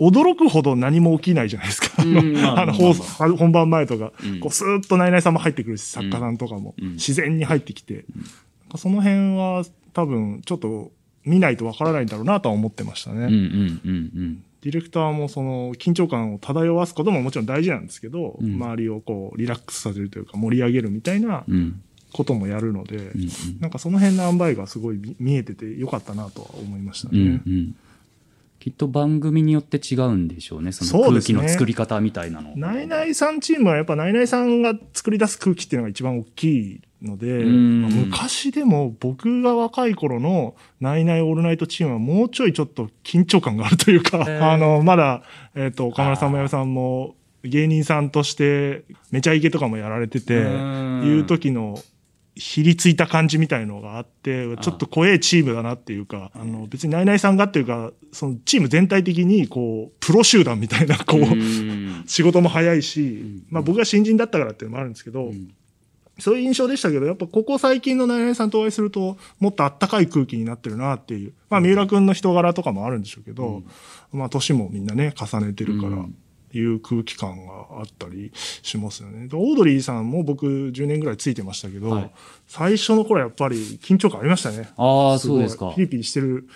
[0.00, 2.02] 驚くほど何も起きないじゃないですか。
[2.02, 2.32] うん。
[2.34, 2.72] まああの、まあ。
[2.72, 4.40] 放送本番前とか、うん。
[4.40, 6.92] こう、スーッとナイナイさんも入ってくるし、作家さんとかも、うん。
[6.94, 8.04] 自然に入ってきて、なん
[8.72, 9.64] かその辺は
[9.96, 10.92] 多分、ちょっと
[11.24, 13.24] 見ないとわからないんだろうなとは思ってましたね。
[13.24, 13.90] うんうんう
[14.22, 18.54] んディレクターもその緊張感を漂わすことももちろん大事なんですけど、うん。
[18.54, 21.54] 周りをこうリラックスさせるというか盛り上げるみたいなうん。
[21.54, 21.82] うん
[22.12, 23.28] こともやるので、うん
[23.60, 27.42] なんかその辺の塩梅がすごい見見えててよかったなとは思いましたうんね。
[27.46, 27.76] うんうん。
[28.58, 30.72] きっと番組によって違うんでしょうね。
[30.72, 32.56] その空気の作り方みたいなの。
[32.56, 37.82] ナイナイさんチームはやっぱナイナイさんが作り出す空気っていうのが一番大きいので、うん。
[37.82, 45.22] まあ昔でも僕が若い頃のナイナイオールナイトチームはもうちょいちょっと緊張感があるというか、 あの、まだ、
[45.54, 47.14] えっ、と、岡村さんも矢部さんも
[47.44, 51.02] 芸人さんとしてめちゃイケとかもやられてて、うん。
[51.06, 51.78] いう時の
[52.36, 62.04] ひりついた感じみたいのがあって、ちょっと怖いチームだなっていうか、あの、別にナイナイさんがっていうか、そのチーム全体的にこう、プロ集団みたいな、こう、うん。
[62.06, 63.42] 仕事も早いし、ん。
[63.48, 65.48] まあ僕が新人だったからっていうのもあるんですけど、うん
[66.18, 71.32] そういう印象でしたけど、やっぱここ最近のナイナイさんとお会いすると、もっとあったかい空気になってるなっていう。
[71.50, 73.62] まあ三浦くんの人柄とかもあるんでしょうけど、
[74.12, 76.16] まあ年もみんなね、重ねてるからうん、
[76.54, 79.28] いう空気感があったりしますよね。
[79.28, 82.10] でオードリーさんも僕10年ぐらいついてましたけど、はい
[82.48, 84.70] 最初の頃やっぱり緊張感ありましたね。
[84.76, 85.72] ああ、すごいそうですか。
[85.74, 86.48] ピリピリしてる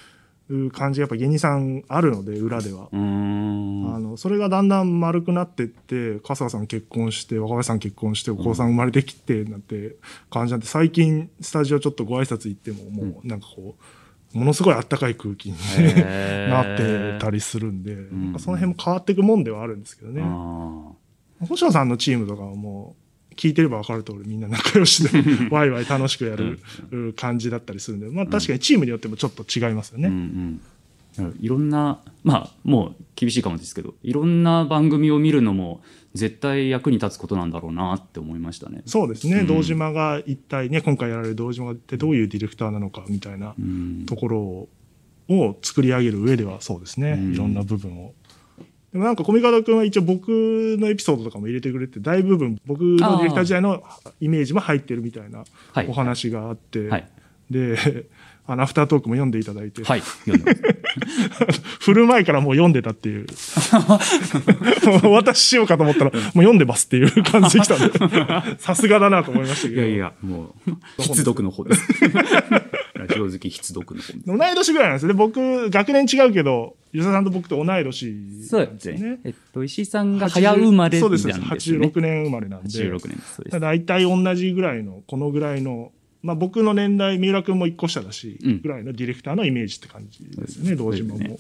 [0.72, 2.88] 感じがやっぱ芸人さんあるので、裏では。
[2.92, 9.96] あの、それがだんだん丸くなってって、春日さん結婚して、若林さん結婚して、お子さん生まれてきて、なんて
[10.30, 13.76] 感じなんで、最近、スタジオちょっとご挨拶行っても、もう、なんかこ
[14.34, 15.56] う、ものすごいあったかい空気に
[16.48, 20.22] なってたりするんで、んなんかその辺も変わっていくもんではあるんですけどね。
[20.24, 20.92] あ
[21.46, 22.99] 星野さんのチームとかはもう、
[23.36, 25.10] 聞いてれば分かる通りみんな仲良しで、
[25.50, 26.58] ワイワイ楽しくやる
[26.90, 30.08] う感じだったりするんで、まあ確かにチームによってもちょっと違いますよーね。
[30.08, 30.60] うんうん。
[31.40, 35.82] いろんな、まあ、もう厳しいかもですけど、いろんな番組を見るのも
[36.14, 38.82] 絶対役に立つことなんだろうなって思いましたね。
[38.86, 44.04] そうですね、うん堂島が一体ね、今回やられる堂島がってどういうディレクターなのかみたいなうん。
[44.06, 44.68] ところを
[45.32, 48.14] を作り上げる上ではそうですね、うんいろんな部分を。
[48.92, 53.82] でもなんか、コミカド君は一応僕のエピソードとかも入れてくれて、大部分僕のディレクター時代の
[54.20, 57.08] イメージも入ってるみたいなはいお話があって、はい。
[57.50, 57.76] で、
[58.46, 60.00] あの、アフタートークも読んでいただいて、はい。
[60.00, 60.62] 読んでます
[61.80, 63.26] 振る前からもう読んでたっていう。
[65.04, 69.82] お 渡ししようかと思ったら、もう読んでますっていう感じできたんで、 さすがだなと思いましたけど。
[69.82, 71.88] いやいや、もう、必読の方です。
[72.94, 74.26] ラジオ好き必読の方です。
[74.26, 75.14] 同い年ぐらいなんですよね。
[75.14, 78.16] 僕、学年違うけど、吉田さんと僕と同い年
[78.48, 79.20] そうですね。
[79.24, 81.24] えっと、石井さんが早生まれそうなんで。
[81.24, 81.80] ですすね。
[81.80, 82.68] 86年生まれなんで。
[82.68, 83.34] 86年です。
[83.36, 83.60] そうです。
[83.60, 85.92] 大体同じぐらいの、このぐらいの、
[86.22, 88.60] まあ僕の年代、三浦君も一個下だし、うん。
[88.60, 91.38] ぐらいのディレクターのイメージって感じですよね、そうです堂島も。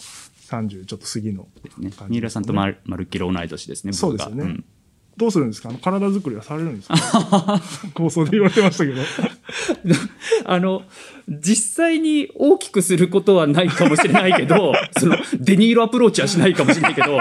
[0.50, 1.46] 30ちょっと過ぎの
[1.78, 1.92] ね感じね。
[2.08, 4.44] 三浦さんとまるまるっきり同い年ですね、そうですよね。
[4.44, 4.64] ん。
[5.16, 5.68] どうするんですか？
[5.68, 7.60] あの体作りはされるんですか？
[7.94, 9.00] 構想で言われてましたけど。
[10.46, 10.82] あの、
[11.28, 17.18] 実際に大きくすることはないかもしれないけど、 その、デニーロアプローチはしないかもしれないけど、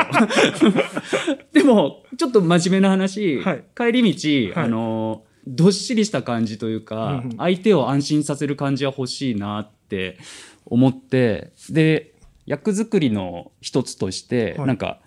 [1.52, 3.64] でも、ちょっと真面目な話、はい。
[3.76, 4.14] 帰り
[4.54, 4.68] 道、はい。
[4.68, 7.38] あの、どっしりした感じというか、うんうん。
[7.38, 10.18] 相手を安心させる感じは欲しいなって
[10.66, 12.14] 思って、で、
[12.46, 14.68] 役作りの一つとして、はい。
[14.68, 15.00] なんか、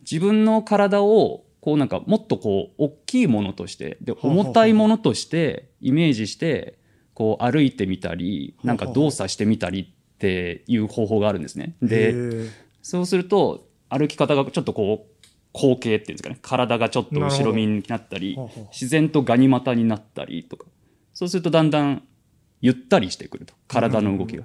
[0.00, 6.78] 自分の体を、こうなんかもっとこう大きいものとしてで重たいものとしてイメージして
[7.12, 11.76] こう歩いてみたりなんか動作してみたりっていう方法があるんですね。
[11.82, 12.50] へでー
[12.82, 15.09] そうすると歩き方がちょっとこう
[15.52, 16.38] 後傾っていうんですかね。
[16.40, 18.38] 体がちょっと後ろ身になったり
[18.72, 20.66] 自然とガニ股になったりとか。
[21.12, 22.02] そうするとだんだん
[22.60, 23.54] ゆったりしてくると。
[23.68, 24.44] 体の動きが。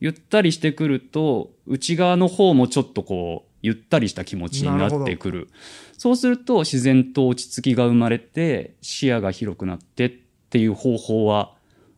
[0.00, 5.48] ゆったりしてくると内側の方もちょっとこうゆったりした気持ちになってくる。
[5.98, 10.10] そうすると自然と落ち着きが生まれて視野が広くなってっ
[10.48, 11.52] ていう方法は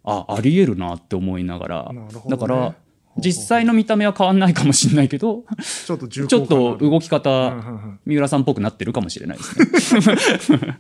[0.04, 2.08] あありえるなって思いながら、ね。
[2.28, 2.74] だから
[3.18, 5.44] 実際の見た目は変わんないかもしれないけど
[5.86, 10.78] ちょっと重ちょっと動きうん方三浦さんっぽくなってるかもしれないですね。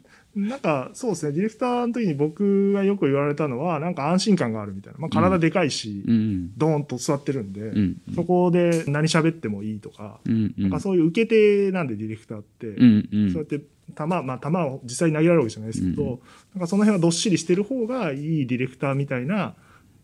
[0.34, 4.98] なんか、そうですね、ディレクターの時に僕がよく言われたのは、なんか安心感があるみたいな。
[4.98, 6.58] まあ体でかいし、うん。
[6.58, 8.02] ドーンと座ってるんで、うん。
[8.16, 12.66] そこで何喋ってもいいとか、うんなんかそういう受け手なんで、ディレクターって。
[12.66, 13.32] うんうん。
[13.32, 16.08] そうやって球、まあ球を実際に投げられるわけじゃないですけど、うん。
[16.54, 19.54] なんかその辺はどっしりしてる方がいいディレクターみたいな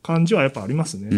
[0.03, 1.09] 感じはやっぱありますね。
[1.11, 1.17] うん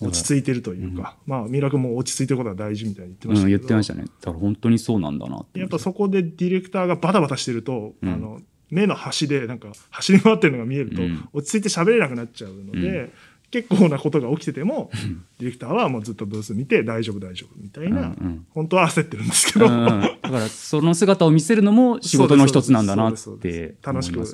[0.00, 0.08] うん。
[0.08, 4.04] 落ち着いてるというか、まあ、三浦君も落ち着いてることは大事みたいに言ってましたうん、けど、言ってましたね。
[4.04, 5.60] だから本当にそうなんだなって。
[5.60, 8.12] やっぱそこでディレクターがバタバタしてると、うん。
[8.12, 11.28] あの目の端でなんか走り回ってるのが見えると、うん。
[11.32, 13.12] 落ち着いて喋れなくなっちゃうので、うん。
[13.50, 14.90] 結構なことが起きてても、
[15.38, 18.46] ディレクターはもうずっとブース見て大丈夫大丈夫みたいな、うんうん。
[18.50, 19.72] 本当は焦ってるんですけど、うん。
[19.72, 24.24] うんだからその姿を見せるのも仕事の一つなんだなって楽しく。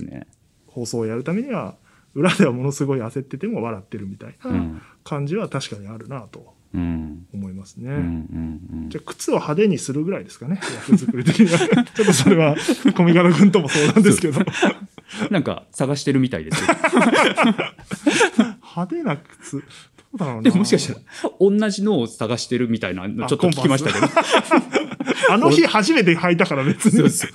[0.69, 1.75] 放送をやるためには
[2.15, 7.91] 裏ではものすごい焦ってても笑ってるみたいなうん感じは確かにあるなとうん思いますね。
[7.91, 11.59] うんうんうんじゃあ靴を派手にするぐらいですかね、役作り的には。
[11.95, 12.57] ちょっとそれは、
[12.97, 14.41] コミカド君とも相談ですけど。
[15.31, 16.69] なんか探してるみたいですよ。
[18.63, 19.63] 派手な靴。
[20.13, 21.01] でももしかしたら
[21.39, 24.07] 同じのを探してるみたいなのちょっと聞きましたけど。
[25.31, 27.31] あの日初めて履いたから別に、デそうそう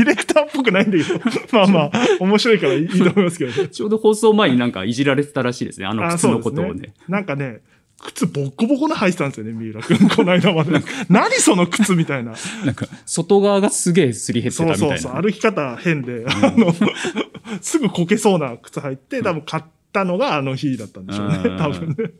[0.00, 1.20] ィレクターっぽくないんだけど、
[1.52, 3.68] まあまあ、面白いからいいと思いますけどね。
[3.68, 5.86] ちょうど放送前になんかいじられてたらしいですね。
[5.86, 6.94] あのあ靴のことをそうですね。
[7.08, 7.60] なんかね、
[8.00, 10.08] 靴ボッコボコの履いてたんですよね、三浦君。
[10.08, 10.80] この間まで。
[11.08, 12.34] 何その靴みたいな。
[12.64, 14.86] なんか外側がすげえすり減ってたみたいな。
[14.86, 16.74] そうそうそう、歩き方変で、あの、
[17.60, 19.62] すぐこけそうな靴履いて、多分買っ
[19.92, 22.12] たのがあの日だったんでしょうねう、ん多分ね。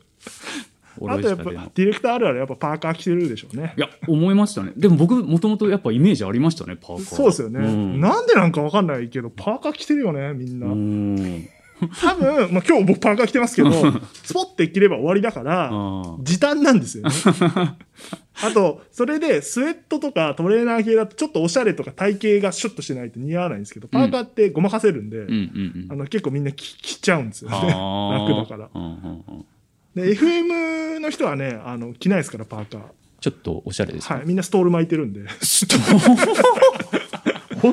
[1.07, 3.79] あとやっぱ、ディレクターあるあるやっぱパーカー着てるでしょうねい。
[3.79, 4.73] や、思いましたね。
[4.75, 7.05] でも僕、もともとやっぱイメージありましたね、パーカー。
[7.05, 10.67] そうですよね、うんなんでなんかわかんないけど、パーカー着てるよね、みんな。
[10.67, 11.49] うん
[12.01, 13.71] 多分、まあ、今日僕パーカー着てますけど、
[14.23, 15.71] スポッて着れば終わりだから、
[16.21, 17.11] 時短なんですよね。
[18.41, 25.25] あと、それでスウェットとかトレーナー系だとちょっとおしゃれとか体型がシュッとしてないと似合わないんですけど、パーカーってごまかせるんで。
[25.89, 27.57] あの結構みんな着着ちゃうんですよね。
[27.57, 27.69] 楽
[28.35, 28.69] だから。
[29.95, 32.81] で、FM の人はね、あの、着ないですから、パーカー。
[33.19, 34.15] ちょっとおしゃれですね。
[34.17, 34.27] はい。
[34.27, 35.21] みんなストール巻いてるんで。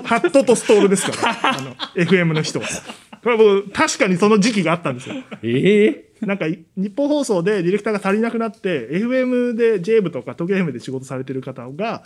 [0.05, 2.67] ハットとストールですから、あの、FM の人は。
[3.27, 5.17] これは僕、確かにその時期があったんですよ。
[5.43, 6.05] ええ。
[6.25, 12.05] なんか、い日本放送でディレクターが足りなくなって、FM で j 部とか東京 FM で仕事されてる方が、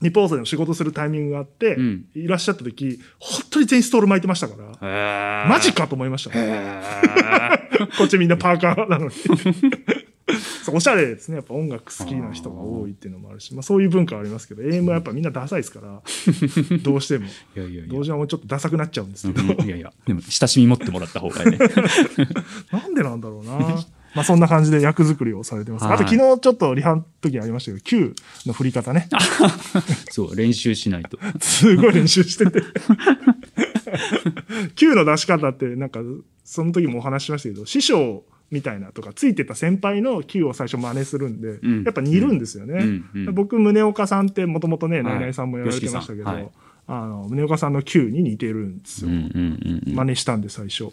[0.00, 2.06] 日本放送での仕事するタイミングがあって、うん。
[2.14, 6.30] いらっしゃった時、本当に全員ストール巻いてましたから、マジかと思いました、
[7.98, 9.12] こっちみんなパーカーなのに。
[10.64, 11.36] そうおしゃれですね。
[11.36, 16.02] やっぱ音楽好きな人が多いっていうのもあるし、まあそういう文化はありますけど、AM はやっぱみんなダサいですから、
[16.82, 17.26] どうしても。
[17.26, 21.58] いやいやいや同時はもうちょっとダサくなっちゃうんですけど、うんいやいや、でも親しみ持ってもらった方がね。
[22.70, 23.84] なんでなんだろうな。
[24.14, 25.84] まあそんな感じで役作りをされてます。
[25.84, 28.14] はいあと昨日ちょっとリハの時ありましたけど、Q
[28.46, 29.08] の振り方ね。
[30.10, 31.18] そう、練習しないと。
[31.40, 32.62] すごい練習してて。
[34.74, 36.00] Q の出し方って、なんか、
[36.44, 42.74] その時もお話ししましたけど、師匠みたいなとか、ついてた先輩の Q を最初真似するんで、うんやっぱ似るんですよね。
[42.74, 46.48] うんうん僕、宗岡さんってもともとね、はいナイナイさんもやられてましたけど、はい
[46.86, 49.10] あの、宗岡さんの Q に似てるんですよ。
[49.10, 50.90] 真似したんで最初。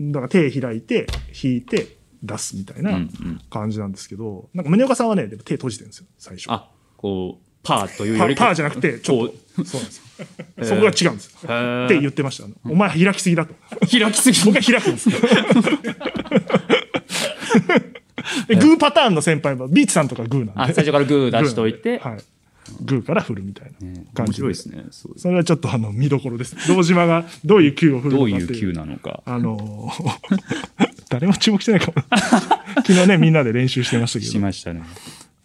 [0.00, 1.06] だから手開いて、
[1.42, 3.00] 引いて、出すみたいな
[3.48, 6.46] 感じなんですけど、なんか宗岡さんはね、でも手閉じてるんですよ、最初。
[6.50, 10.66] あこうパーというよりパパーじゃなくて、ちょっことそうなんですよ。
[10.66, 11.86] そこが違うんですよ。
[11.86, 12.48] って言ってました。
[12.64, 13.54] お前開きすぎだと。
[13.90, 15.16] 開きすぎ僕は開くんですよ。
[18.48, 20.52] でグーパターンの先輩は、ビーチさんとかグーなんで。
[20.54, 22.18] あ最初からグー出しといて、はい。
[22.82, 24.84] グーから振るみたいなね感じ面白いですね
[25.16, 26.56] それはちょっとあの、見どころです。
[26.68, 28.60] 堂島がどういう球を振るどういうのかっていう。
[28.60, 32.04] 球なのかあのー 誰も注目してないかも。
[32.86, 34.30] 昨日ね、みんなで練習してましたけど。
[34.30, 34.82] しましたね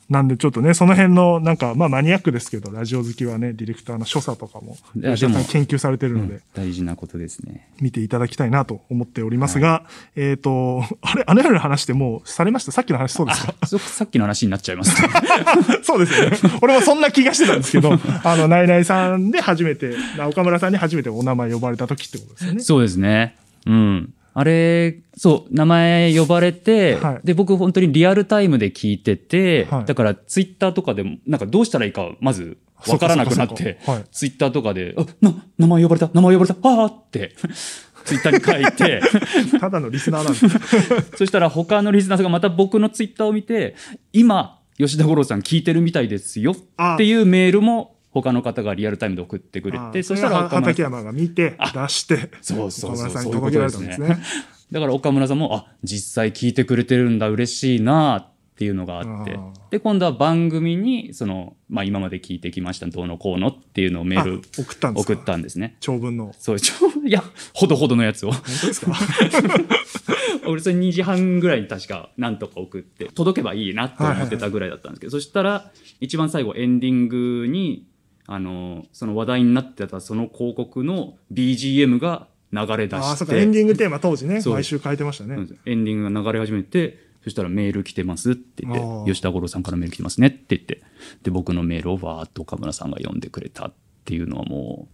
[0.08, 9.84] なんでちょっとね、その辺の、なんか、まあマニアックですけど、ラジオ好きはね、ディレクターの所作とかも、吉田さん研究されてるので、大事なことですね見ていただきたいなと思っておりますが、
[10.16, 12.72] えっ、と、あれ、あの夜の話ってもうされました？
[12.72, 13.80] さっきの話そうですか？
[13.80, 15.10] さっきの話になっちゃいますね
[15.82, 16.38] そうですよね。
[16.62, 19.96] 俺もそんな気がしてたんですけど、 あの、ナイナイさんで初めて、
[20.30, 22.60] 岡村さんに初めてお名前呼ばれた時ってことですよね。
[22.60, 23.36] そうですね。
[23.66, 24.14] うん。
[24.38, 27.20] あれ、そう、名前呼ばれて、はい。
[27.24, 29.86] で、僕本当にリアルタイムで聞いてて、はい。
[29.86, 37.34] だからツイッターとかでも、なんかどうしたらいいか、まずわからなくなっそてはい、ツイッターとかで、あ、な、名前呼ばれた、名前呼ばれた、ああって、
[38.04, 39.02] ツイッターに書いて、
[39.58, 41.16] ただのリスナーなんです。
[41.16, 43.76] そしたら他のリスナーさんがまた僕のツイッターを見て、
[44.12, 54.24] 今、吉田五郎さん聞いてるみたいですよっていうメールも他の方がリアルタイムで送ってくれて、そしたら畠山が見て、出して、そうそうそう岡村さんに届けられたんですそういうね。
[54.72, 59.38] だから岡村さんも、あ、実際聞いてくれてるんだ、嬉しいなっていうのがあって。
[59.70, 65.14] で、今度は番組に、その、まあ今まで聞いてきました、どうのこうのっていうのをメールあ送ったんですか？
[65.14, 65.76] 送ったんですね。
[65.82, 66.34] 長文の。
[66.40, 67.22] そう、ちょ、 いや、
[67.54, 68.32] ほどほどのやつを。
[68.32, 68.94] 本当ですか？
[70.48, 77.86] 俺それ2時半ぐらいに確かなんとか送って、届けばいいなと思ってたぐらいだったんですけど、そしたら、一番最後エンディングに、
[78.28, 85.36] あの、その話題になってたその広告の BGM が流れ出ああ、しそうか、エンて、ディングテーマ当時ね、毎週変えてましたね。
[85.36, 90.82] うんエンディングが流れ始めて、そしたらメール来てますって言って、吉田五郎さんからメール来てますねって言って、
[91.24, 93.74] で、僕のメールをわーっと岡村さんが読んでくれたっ
[94.06, 94.88] ていうのはも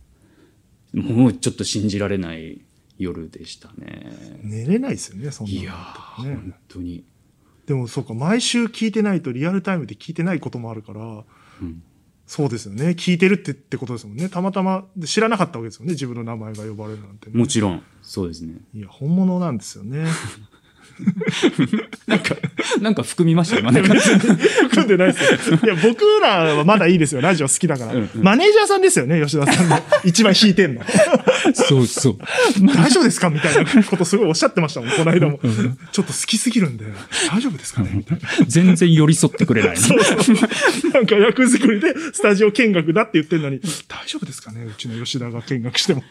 [0.93, 2.61] う、もうちょっと信じられない
[2.97, 4.39] 夜でしたね。
[4.43, 7.03] 寝れないですよね、そんなのいや本当に。
[7.65, 11.23] でもそうか、毎週聞いてないとリアルタイムで聞いてないこともあるから、
[11.61, 11.83] うん
[12.31, 12.91] そうですよね。
[12.91, 14.29] 聞いてるってってことですもんね。
[14.29, 15.91] たまたま知らなかったわけですよね。
[15.91, 17.37] 自分の名前が呼ばれるなんて、ね。
[17.37, 18.53] もちろん、そうですね。
[18.73, 20.05] いや、本物なんですよね。
[22.07, 22.35] なんか、
[22.79, 23.95] なんか含みました今なんか。
[24.71, 25.59] 組んでないですよ。
[25.63, 27.21] いや、 僕らはまだいいですよ。
[27.21, 27.93] ラジオ好きだから。
[27.93, 29.79] うんうんマネージャーさんですよね、吉田さんの。
[30.03, 30.81] 一番引いてんの。
[31.53, 32.17] そうそう。
[32.75, 35.39] 大丈夫ですかみたいなことすごいおっしゃってましたもん、この間も。
[35.91, 36.85] ちょっと好きすぎるんで、
[37.29, 38.45] 大丈夫ですかねみたいな。
[38.47, 39.77] 全然寄り添ってくれない。
[39.77, 40.91] そうそう。
[40.93, 46.03] なんか役作りでスタジオ見学だって言ってるのに、大丈夫ですかねうちの吉田が見学しても。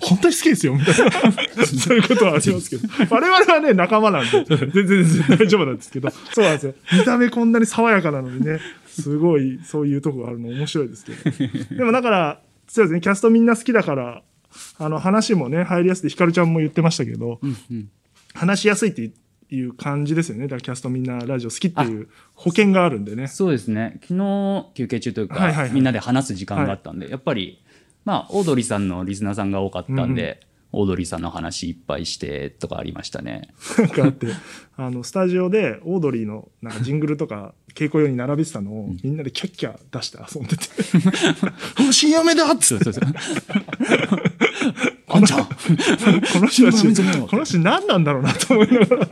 [0.00, 1.10] 本当に好きですよ、みたいな。
[1.66, 2.88] そういうことはありますけど。
[3.10, 6.10] 我々はね、仲間なんで、 全然全然大丈夫なんですけど。
[6.10, 6.74] そうなんですよ。
[6.92, 11.76] 見た目こんなに爽やかなのにね、すごいそういうとこがあるの面白いですけど。
[11.76, 14.22] でもだから、そうですね、キャストみんな好きだから、
[14.78, 17.40] あの話もね、入りやすい、ひかるちゃんも言ってましたけど、
[18.34, 19.10] 話しやすいって
[19.50, 20.44] いう感じですよね。
[20.44, 23.28] だからキャストみんなラジオ好きっていう保険があるんでね。
[23.28, 23.98] そうですね。
[24.02, 27.62] 昨日休憩中というか、はいはいはいみんなで話す時間があったんで、やっぱり、
[28.04, 30.40] まあ、オードリーさんのリスナーさんが多かったんで、
[30.72, 33.48] オードリーさんの話いっぱいしてとかありましたね。
[33.78, 34.26] なんかあって、
[34.76, 40.66] あの、スタジオでオードリーのなんかジングルとか稽古用に並べてたのを、みんなでキャッキャ出して遊んでて、
[41.82, 42.84] もう CM だっつって、
[45.08, 45.36] この人
[47.26, 49.08] この人何なんだろうなと思いながら、い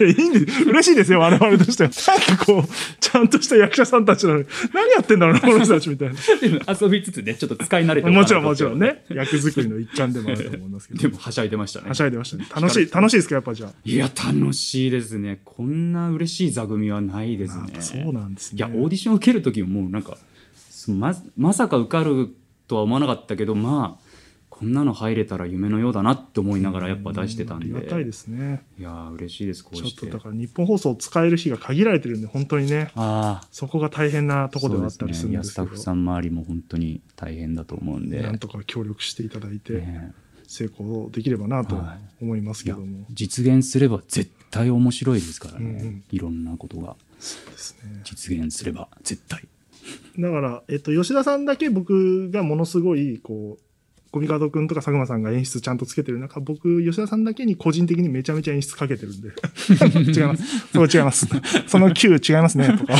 [0.00, 0.64] やいいんです。
[0.64, 1.90] 嬉しいですよ、我々としては。
[1.90, 6.16] なんかこう、ちゃんとした役者さんたちなのに、何やってんだろうな、この人たちみたいな。
[6.80, 8.78] 遊びつつね、ちょっと使い慣れてもちろんもちろん。
[8.78, 11.02] ね、役作りの一環でもあると思いますけど。
[11.02, 11.94] でも、はしゃいでましたねは。
[11.94, 12.46] しゃいでましたね。
[12.52, 13.72] 楽しい、楽しいですか、やっぱじゃあ。
[13.84, 15.40] いや、楽しいですね。
[15.44, 18.58] こんな嬉しい座組はないですねそうなんですね。
[18.58, 20.16] いや、オーディション受けるときももうなんか、
[20.70, 22.34] そま、まさか受かる
[22.66, 23.99] とは思わなかったけど、まあ、
[24.60, 27.74] こんなの入れたら夢のようだなって思いながらやっぱ出してたんで。
[27.74, 28.62] ありがたいですね。
[28.78, 29.88] いやー嬉しいです、こうして。
[29.88, 33.48] ちょっとだから日本放送を使える日が限られてるんで、本当にね、ああ。
[33.50, 38.20] そこが大変なところではあったりするんですけど、スタッフさん周りも本当に大変だと思うんで。
[38.20, 40.12] なんとか協力していただいて、ね
[40.46, 43.06] 成功できればなとはい思いますけども。
[43.12, 48.00] 実現すれば絶対面白いですからね、うんうんいろんなことがそうですね。
[48.02, 49.46] 実現すれば絶対
[50.18, 53.62] だから、えっと、吉田さんだけ僕がものすごい、こう、
[54.12, 59.28] コミカドくんとか佐久間さんが演出ちゃんとつけてる中、僕、吉田さんだけに個人的にめちゃめちゃ演出かけてるんで。
[60.12, 60.44] 違います。
[60.72, 61.28] そう違います。
[61.68, 62.94] その Q 違いますね、とか。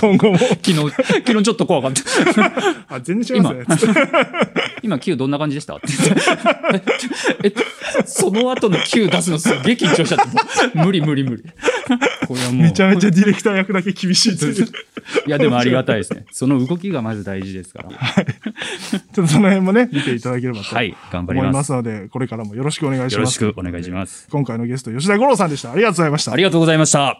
[0.00, 0.38] 今後も。
[0.38, 2.02] 昨日、昨日ちょっと怖かった。
[2.96, 3.94] あ、全然違いますね。
[4.82, 5.76] 今 Q どんな感じでした？
[5.76, 5.86] って
[7.44, 7.52] え、
[8.06, 10.78] その後の Q 出すのすっげえ緊張しちゃって。
[10.78, 11.42] 無理無理無理。
[12.26, 12.62] これはもう。
[12.62, 14.64] めちゃめちゃディレクター役だけ厳しいという。
[15.26, 16.24] いや、でもありがたいですね。
[16.32, 17.88] その動きがまず大事ですから。
[17.94, 20.76] ちょっとその辺もね、 見ていただければと
[21.18, 21.52] 思いま。
[21.52, 23.34] ますすので、これからもよろしくお願いしよろます。
[23.34, 24.28] しくお願いします。
[24.30, 25.72] 今回のゲスト、吉田五郎さんでした。
[25.72, 26.36] ありがとうございましたあ。
[26.36, 27.18] りがとうございました。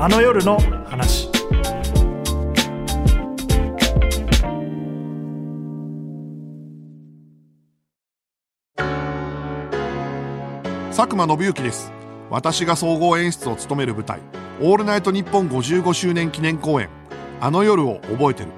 [0.00, 0.58] あの夜の
[0.88, 1.27] 話。
[10.98, 11.92] 佐久間信之です。
[12.28, 14.18] 私が総合演出を務める舞台
[14.60, 16.88] 「オールナイトニッポン」55周年記念公演
[17.40, 18.48] 「あの夜を覚えてる」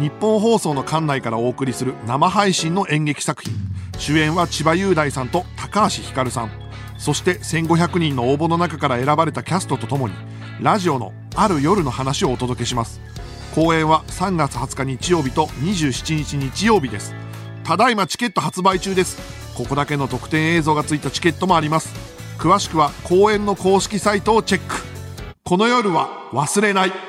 [0.00, 3.52] 日本放送の館内からお送りする生配信の演劇作品
[3.98, 6.50] 主演は千葉雄大さんと高橋ひかるさん。
[6.96, 10.14] そして1500人の応募の中から選ばれたキャストとともに
[10.62, 13.02] ラジオのある夜の話をお届けします。
[13.54, 17.14] 公演は3月20日日曜日と27日日曜日です。
[17.62, 19.43] ただいまチケット発売中です。
[19.54, 21.94] ここだけの特典映像がついたチケットもあります。
[22.38, 24.74] 詳しくは公演の公式サイトをチェック。
[25.44, 27.03] この夜は忘れない。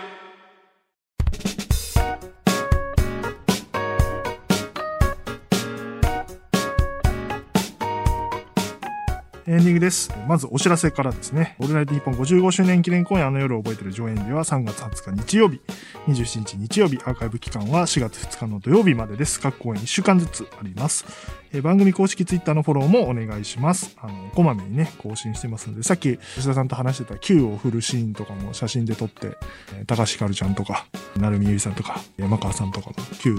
[9.55, 10.13] エンディングです。
[10.27, 11.55] まずお知らせからですね。
[11.59, 15.61] オールナイトニッポン55周年記念公演あの夜を覚えてる上演では3月20日日曜日、
[16.07, 19.39] 27日日曜日、アーカイブ期間は4月2日の土曜日までです。
[19.39, 21.05] 各公演1週間ずつあります。
[21.53, 23.95] え番組公式ツイッターのフォローもお願いします。
[24.01, 29.37] あの、こまめにね、更新してますので、さっき吉田さんと話してた Q を振るシーンとかも写真で撮って、
[29.77, 30.85] えー高橋ひかるちゃんとか、
[31.15, 33.37] 成海ゆいさんとか、山川さんとかの Q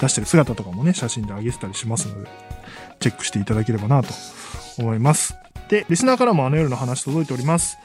[0.00, 2.30] 出してる姿とかもね、写真で上げてたりしますので、
[3.00, 4.14] チェックしていただければなと
[4.78, 5.41] 思います。
[5.72, 7.78] で、リスナーからもあの夜の話届いております。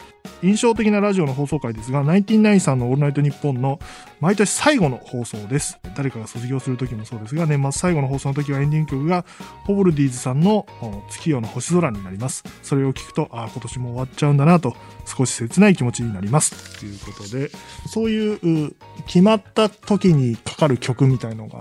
[0.44, 3.80] 印象的なラジオの放送回ですが、ナインティナインさんのオールナイトニッポンの
[4.20, 5.80] 毎年最後の放送です。
[5.96, 9.24] 誰かが卒業する時もそうですが、年末最後の放送の時はエンディング曲が
[9.64, 10.68] ホボルディーズさんの
[11.10, 12.44] 月夜の星空になります。
[12.62, 14.76] それを聞くと、ああ、今年も終わっちゃうんだなと、
[15.06, 16.78] 少し切ない気持ちになります。
[16.82, 17.50] ということで、
[17.88, 18.76] そういうう
[19.06, 21.60] 決まった時にかかる曲みたいのが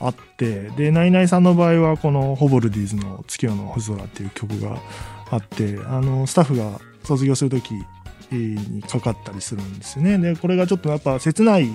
[0.00, 4.78] あって、で、ナイナイさんの場合はこのホボルディーズの月夜の星空っていう曲が
[5.30, 7.74] あって、あの、スタッフが卒業するとき
[8.30, 10.18] にかかったりするんですよね。
[10.18, 11.68] で、これがちょっとやっぱ切ない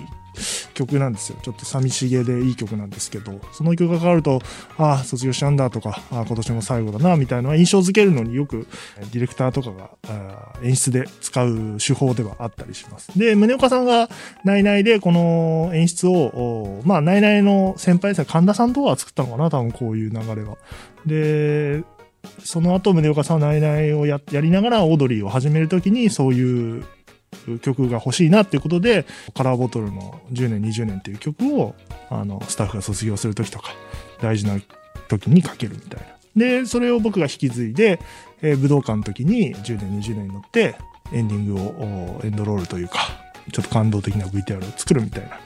[0.74, 1.38] 曲なんですよ。
[1.44, 4.42] ちょっと寂しげでいい曲なんですけど、その曲がかかると、
[4.78, 8.68] ああ、卒業しちゃうんだとか、ああ、今年も最後だな、みたいなのは印象づけるのによく、
[9.12, 9.92] ディレクターとかが
[10.64, 13.18] 演出で使う手法ではあったりします。
[13.18, 14.10] で、宗岡さんが
[14.44, 20.58] ナイナイでこの演出を、おまあ、ナイナイの先輩ですね、神田さんとかが作ったのかな、多分こういう流れは。
[21.06, 21.84] で、
[22.44, 26.86] その後、宗岡さんはナイナイをややりながらオードリーを始めるときに、そういう
[27.62, 31.76] 曲が欲しいなっていうことで、カラーボトルの10年、20年っていう曲を、
[32.10, 33.72] あの、スタッフが卒業するときとか、
[34.22, 34.60] 大事な
[35.08, 36.08] 時にかけるみたいな。
[36.36, 38.00] で、それを僕が引き継いで、
[38.42, 40.76] えー武道館の時に10年、20年に乗って、
[41.12, 43.00] エンディングを、エンドロールというか、
[43.52, 45.40] ちょっと感動的な VTR を作るみたいな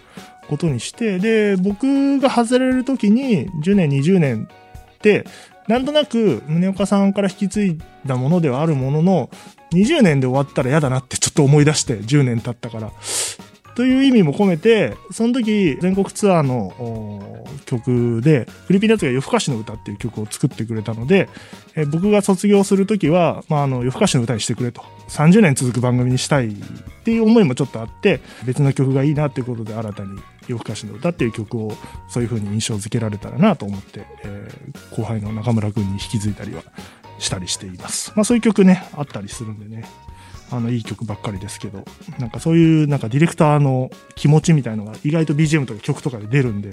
[0.47, 4.47] ことにして、で、僕が外れる時に10年、20年
[4.95, 5.25] って、
[5.67, 9.29] なんとなく宗岡さんから引き継いだものではあるものの、
[9.73, 12.91] 20年で終わったら嫌だなってちょっと思い出して、10年経ったから。
[13.75, 21.29] という意味も込めて、その時全国ツアーの曲で、フリピンナッツが夜更かしの歌っていう曲を作ってくれたので、
[21.75, 24.81] え僕が卒業する時は、まあ、あの夜更かしの歌にしてくれと。
[25.09, 26.53] 30年続く番組にしたいっ
[27.03, 31.75] ていう思いもちょっとあって、別の曲がいいなっていうことで新たに夜更かしの歌っていう曲を
[32.07, 36.63] そういう風に印象付けられたらなと思って、えー後輩の中村くんに引き継いだりは
[37.19, 38.11] したりしています。
[38.15, 39.85] まあそういう曲ね、あったりするんでね。
[40.49, 41.83] あの、いい曲ばっかりですけど、
[42.19, 46.71] なんかそういう、なんかディレクターの気持ちみたいのが意外と BGM とか曲とかで出るんで、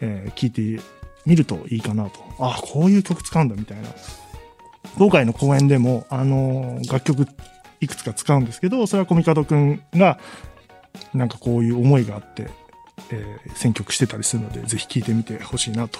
[0.00, 0.82] えー聞いて
[1.26, 2.20] みるといいかなと。
[2.38, 3.88] あ、こういう曲使うんだみたいな。
[4.96, 7.26] 今回の公演でも、あのー楽曲
[7.80, 10.18] いくつか使うんですけど、それはコミカドくんが、
[11.12, 12.48] なんかこういう思いがあって、
[13.10, 15.98] えー選曲してたりするので、ぜひ聴いてみてほしいなと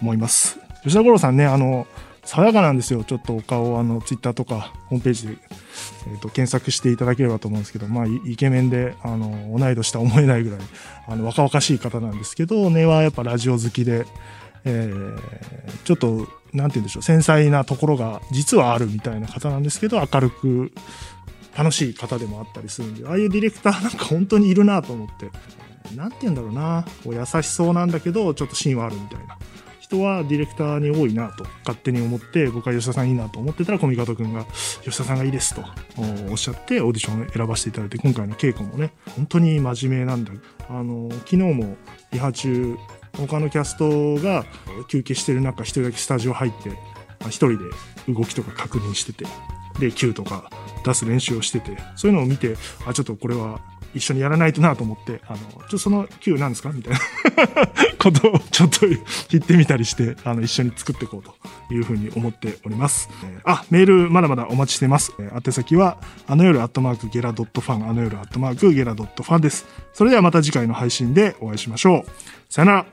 [0.00, 0.58] 思います。
[0.82, 1.86] 吉田五郎さんね、あの、
[2.24, 3.04] 爽やかなんですよ。
[3.04, 5.36] ちょっとお顔をあの、ツイッターとか、ホームページで、
[6.08, 10.60] えーと、検索していただければと思うんですけど、まあ、イイケメンで、あの、同い年とは思えないぐらい、
[11.06, 14.06] あの、若々しい方なんですけど、根はやっぱラジオ好きで、
[14.64, 15.20] えー
[15.84, 20.72] ちょっと、なんて言うんでしょう、繊細なところが実はあるみたいな方なんですけど、明るく、
[21.56, 25.30] 楽しい方でもあったりするんで、ああいうディレクターなんか本当にいるなと思って、
[25.94, 29.38] なんて言うんだろうな、こう優しそうなんだけど、ちょっと芯はあるみたいな。
[29.86, 34.44] 人はディレクターに多いなと勝手に思って僕は吉田さんいいなと思ってたらコミカド君が
[34.82, 35.62] 吉田さんがいいですと
[36.28, 40.32] おっしゃってオーディションを選ばせていただいて今回の稽古もね本当に真面目なんだ
[40.68, 41.76] あの昨日も
[42.10, 42.76] リハ中
[43.16, 44.44] 他のキャストが
[44.88, 46.70] 休憩してる中一人だけスタジオ入って
[47.28, 47.56] 一人で
[48.08, 49.24] 動きとか確認してて
[49.78, 50.50] で Q とか
[50.84, 52.56] 出す練習をしててそういうのを見て
[52.86, 53.60] あちょっとこれは
[53.96, 55.38] 一緒にやらないとなと思って、あの、
[55.68, 56.98] ちょその Q なんですかみたいな
[57.98, 58.86] ことをちょっと
[59.30, 63.08] 言ってみたりして、あの、一緒に作っていこうというふうに思っております。
[63.24, 65.12] えーあ、メールまだまだお待ちしてます。
[65.18, 69.66] えー宛先は、あの夜アットマークゲラドットファン、あの夜アットマークゲラドットファンです。
[69.92, 72.52] それではまた次回の配信でお会いしましょう。
[72.52, 72.86] さよなら。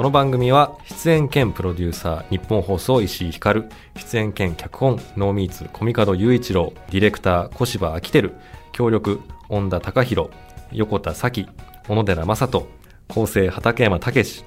[0.00, 8.32] この番組は出演兼プロデューサー日本放送石井光出演兼脚本ノーミーツコミカド雄一郎ディレクター小芝昭輝
[8.72, 9.20] 協力
[9.50, 10.30] 恩田隆弘
[10.72, 11.46] 横田咲
[11.86, 12.66] 小野寺正人
[13.08, 14.44] 構成畠山武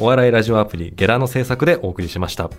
[0.00, 2.50] お笑いラジオアプリゲラの制作でお送りしました。